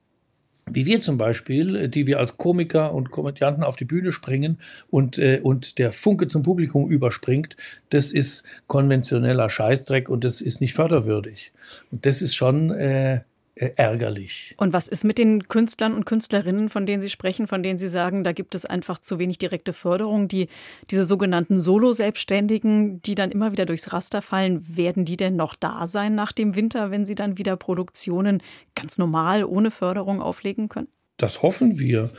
wie 0.74 0.86
wir 0.86 1.00
zum 1.00 1.18
Beispiel, 1.18 1.76
äh, 1.76 1.88
die 1.88 2.06
wir 2.06 2.18
als 2.18 2.36
Komiker 2.36 2.94
und 2.94 3.10
Komödianten 3.10 3.62
auf 3.62 3.76
die 3.76 3.84
Bühne 3.84 4.12
springen 4.12 4.58
und, 4.90 5.18
äh, 5.18 5.40
und 5.42 5.78
der 5.78 5.92
Funke 5.92 6.28
zum 6.28 6.42
Publikum 6.42 6.90
überspringt, 6.90 7.56
das 7.90 8.12
ist 8.12 8.44
konventioneller 8.66 9.48
Scheißdreck 9.48 10.08
und 10.08 10.24
das 10.24 10.40
ist 10.40 10.60
nicht 10.60 10.74
förderwürdig. 10.74 11.52
Und 11.90 12.06
das 12.06 12.22
ist 12.22 12.34
schon 12.34 12.70
äh, 12.70 13.20
ärgerlich. 13.58 14.54
Und 14.56 14.72
was 14.72 14.88
ist 14.88 15.04
mit 15.04 15.18
den 15.18 15.48
Künstlern 15.48 15.94
und 15.94 16.06
Künstlerinnen, 16.06 16.68
von 16.68 16.86
denen 16.86 17.00
Sie 17.02 17.10
sprechen, 17.10 17.46
von 17.46 17.62
denen 17.62 17.78
Sie 17.78 17.88
sagen, 17.88 18.24
da 18.24 18.32
gibt 18.32 18.54
es 18.54 18.64
einfach 18.64 18.98
zu 18.98 19.18
wenig 19.18 19.38
direkte 19.38 19.72
Förderung? 19.72 20.28
Die, 20.28 20.48
diese 20.90 21.04
sogenannten 21.04 21.58
Solo-Selbstständigen, 21.58 23.02
die 23.02 23.14
dann 23.14 23.30
immer 23.30 23.52
wieder 23.52 23.66
durchs 23.66 23.92
Raster 23.92 24.22
fallen, 24.22 24.64
werden 24.68 25.04
die 25.04 25.16
denn 25.16 25.36
noch 25.36 25.54
da 25.54 25.86
sein 25.86 26.14
nach 26.14 26.32
dem 26.32 26.54
Winter, 26.54 26.90
wenn 26.90 27.06
sie 27.06 27.14
dann 27.14 27.38
wieder 27.38 27.56
Produktionen 27.56 28.42
ganz 28.74 28.98
normal 28.98 29.44
ohne 29.44 29.70
Förderung 29.70 30.22
auflegen 30.22 30.68
können? 30.68 30.88
Das 31.16 31.42
hoffen 31.42 31.78
wir. 31.78 32.10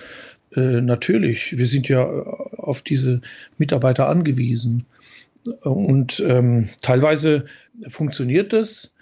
Äh, 0.55 0.81
natürlich. 0.81 1.57
Wir 1.57 1.67
sind 1.67 1.87
ja 1.87 2.03
auf 2.03 2.81
diese 2.81 3.21
Mitarbeiter 3.57 4.09
angewiesen. 4.09 4.85
Und 5.61 6.21
ähm, 6.27 6.69
teilweise 6.81 7.45
funktioniert 7.87 8.51
das 8.51 8.93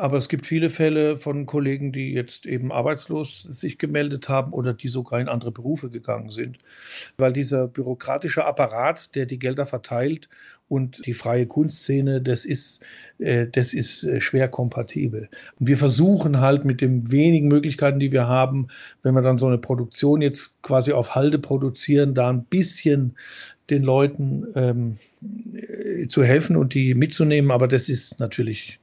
aber 0.00 0.16
es 0.16 0.28
gibt 0.28 0.46
viele 0.46 0.70
Fälle 0.70 1.18
von 1.18 1.44
Kollegen, 1.44 1.92
die 1.92 2.12
jetzt 2.12 2.46
eben 2.46 2.72
arbeitslos 2.72 3.42
sich 3.42 3.76
gemeldet 3.76 4.28
haben 4.28 4.52
oder 4.52 4.72
die 4.72 4.88
sogar 4.88 5.20
in 5.20 5.28
andere 5.28 5.52
Berufe 5.52 5.90
gegangen 5.90 6.30
sind. 6.30 6.58
Weil 7.18 7.32
dieser 7.32 7.68
bürokratische 7.68 8.44
Apparat, 8.44 9.14
der 9.14 9.26
die 9.26 9.38
Gelder 9.38 9.66
verteilt 9.66 10.28
und 10.68 11.06
die 11.06 11.12
freie 11.12 11.46
Kunstszene, 11.46 12.22
das 12.22 12.44
ist, 12.44 12.82
äh, 13.18 13.46
das 13.46 13.74
ist 13.74 14.04
äh, 14.04 14.20
schwer 14.20 14.48
kompatibel. 14.48 15.28
Und 15.58 15.66
wir 15.66 15.76
versuchen 15.76 16.40
halt 16.40 16.64
mit 16.64 16.80
den 16.80 17.10
wenigen 17.10 17.48
Möglichkeiten, 17.48 18.00
die 18.00 18.12
wir 18.12 18.26
haben, 18.26 18.68
wenn 19.02 19.14
wir 19.14 19.22
dann 19.22 19.38
so 19.38 19.48
eine 19.48 19.58
Produktion 19.58 20.22
jetzt 20.22 20.62
quasi 20.62 20.92
auf 20.92 21.14
Halde 21.14 21.38
produzieren, 21.38 22.14
da 22.14 22.30
ein 22.30 22.44
bisschen 22.44 23.16
den 23.68 23.82
Leuten 23.84 24.46
ähm, 24.54 24.96
äh, 25.54 26.06
zu 26.08 26.24
helfen 26.24 26.56
und 26.56 26.74
die 26.74 26.94
mitzunehmen. 26.94 27.50
Aber 27.50 27.68
das 27.68 27.88
ist 27.88 28.18
natürlich 28.18 28.79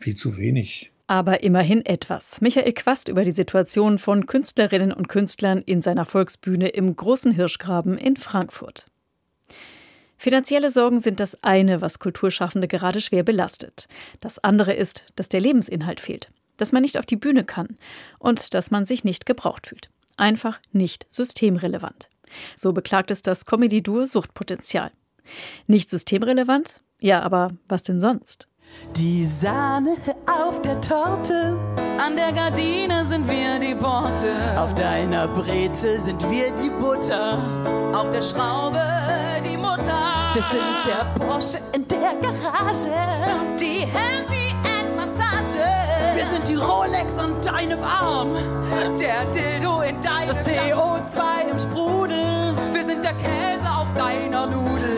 viel 0.00 0.16
zu 0.16 0.36
wenig. 0.36 0.90
Aber 1.06 1.42
immerhin 1.42 1.84
etwas. 1.84 2.40
Michael 2.40 2.72
Quast 2.72 3.08
über 3.08 3.24
die 3.24 3.30
Situation 3.32 3.98
von 3.98 4.26
Künstlerinnen 4.26 4.92
und 4.92 5.08
Künstlern 5.08 5.62
in 5.62 5.82
seiner 5.82 6.04
Volksbühne 6.04 6.68
im 6.68 6.94
Großen 6.94 7.32
Hirschgraben 7.32 7.98
in 7.98 8.16
Frankfurt. 8.16 8.86
Finanzielle 10.16 10.70
Sorgen 10.70 11.00
sind 11.00 11.18
das 11.18 11.42
eine, 11.42 11.80
was 11.80 11.98
Kulturschaffende 11.98 12.68
gerade 12.68 13.00
schwer 13.00 13.22
belastet. 13.22 13.88
Das 14.20 14.38
andere 14.38 14.74
ist, 14.74 15.06
dass 15.16 15.28
der 15.28 15.40
Lebensinhalt 15.40 15.98
fehlt, 15.98 16.28
dass 16.58 16.72
man 16.72 16.82
nicht 16.82 16.98
auf 16.98 17.06
die 17.06 17.16
Bühne 17.16 17.42
kann 17.42 17.78
und 18.18 18.54
dass 18.54 18.70
man 18.70 18.84
sich 18.84 19.02
nicht 19.02 19.24
gebraucht 19.24 19.66
fühlt. 19.66 19.88
Einfach 20.16 20.60
nicht 20.72 21.06
systemrelevant. 21.08 22.10
So 22.54 22.72
beklagt 22.72 23.10
es 23.10 23.22
das 23.22 23.46
Comedy-Duo 23.46 24.04
Suchtpotenzial. 24.04 24.90
Nicht 25.66 25.88
systemrelevant? 25.88 26.82
Ja, 27.00 27.22
aber 27.22 27.52
was 27.66 27.82
denn 27.82 27.98
sonst? 27.98 28.46
Die 28.96 29.24
Sahne 29.24 29.96
auf 30.26 30.60
der 30.62 30.80
Torte. 30.80 31.56
An 31.98 32.16
der 32.16 32.32
Gardine 32.32 33.04
sind 33.04 33.28
wir 33.28 33.58
die 33.58 33.74
Borte. 33.74 34.32
Auf 34.56 34.74
deiner 34.74 35.28
Brezel 35.28 36.00
sind 36.00 36.22
wir 36.30 36.50
die 36.62 36.70
Butter. 36.70 37.38
Auf 37.94 38.10
der 38.10 38.22
Schraube 38.22 38.80
die 39.44 39.56
Mutter. 39.56 40.32
Wir 40.34 40.44
sind 40.50 40.86
der 40.86 41.04
Porsche 41.14 41.58
in 41.74 41.86
der 41.88 42.14
Garage. 42.20 43.56
Die 43.58 43.86
Happy 43.86 44.50
End 44.50 44.96
Massage. 44.96 45.64
Wir 46.14 46.26
sind 46.26 46.48
die 46.48 46.56
Rolex 46.56 47.16
an 47.16 47.40
deinem 47.40 47.82
Arm. 47.82 48.34
Der 48.98 49.24
Dildo 49.26 49.82
in 49.82 50.00
deinem 50.00 50.28
Das 50.28 50.46
CO2 50.46 51.50
im 51.50 51.60
Sprudel. 51.60 52.54
Wir 52.72 52.84
sind 52.84 53.04
der 53.04 53.14
Käse 53.14 53.70
auf 53.70 53.88
deiner 53.96 54.46
Nudel. 54.46 54.89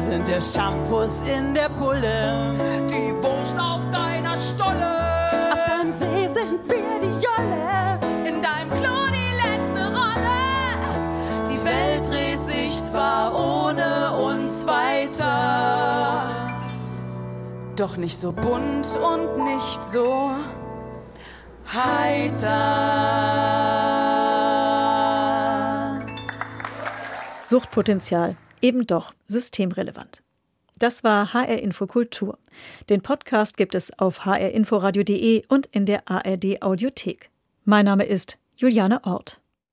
Wir 0.00 0.06
sind 0.06 0.28
der 0.28 0.40
Shampoos 0.40 1.24
in 1.24 1.52
der 1.52 1.68
Pulle. 1.68 2.54
Die 2.88 3.12
Wurst 3.22 3.58
auf 3.60 3.82
deiner 3.90 4.34
Stolle. 4.38 4.96
Auf 5.50 5.58
deinem 5.66 5.92
See 5.92 6.24
sind 6.32 6.66
wir 6.66 7.00
die 7.02 7.20
Jolle. 7.22 8.00
In 8.26 8.40
deinem 8.40 8.70
Klo 8.70 9.10
die 9.12 9.34
letzte 9.36 9.88
Rolle. 9.94 10.40
Die 11.46 11.62
Welt 11.66 12.08
dreht 12.08 12.42
sich 12.46 12.82
zwar 12.82 13.34
ohne 13.34 14.12
uns 14.16 14.66
weiter. 14.66 16.30
Doch 17.76 17.98
nicht 17.98 18.16
so 18.18 18.32
bunt 18.32 18.98
und 18.98 19.44
nicht 19.44 19.84
so 19.84 20.30
heiter. 21.74 22.70
Suchtpotenzial. 27.44 28.36
Eben 28.62 28.86
doch 28.86 29.14
systemrelevant. 29.26 30.22
Das 30.78 31.04
war 31.04 31.34
HR 31.34 31.58
Info 31.58 31.86
Kultur. 31.86 32.38
Den 32.88 33.02
Podcast 33.02 33.56
gibt 33.56 33.74
es 33.74 33.98
auf 33.98 34.24
hrinforadio.de 34.24 35.44
und 35.48 35.66
in 35.66 35.84
der 35.84 36.08
ARD 36.08 36.62
Audiothek. 36.62 37.30
Mein 37.64 37.84
Name 37.84 38.04
ist 38.04 38.38
Juliane 38.56 39.04
Ort. 39.04 39.39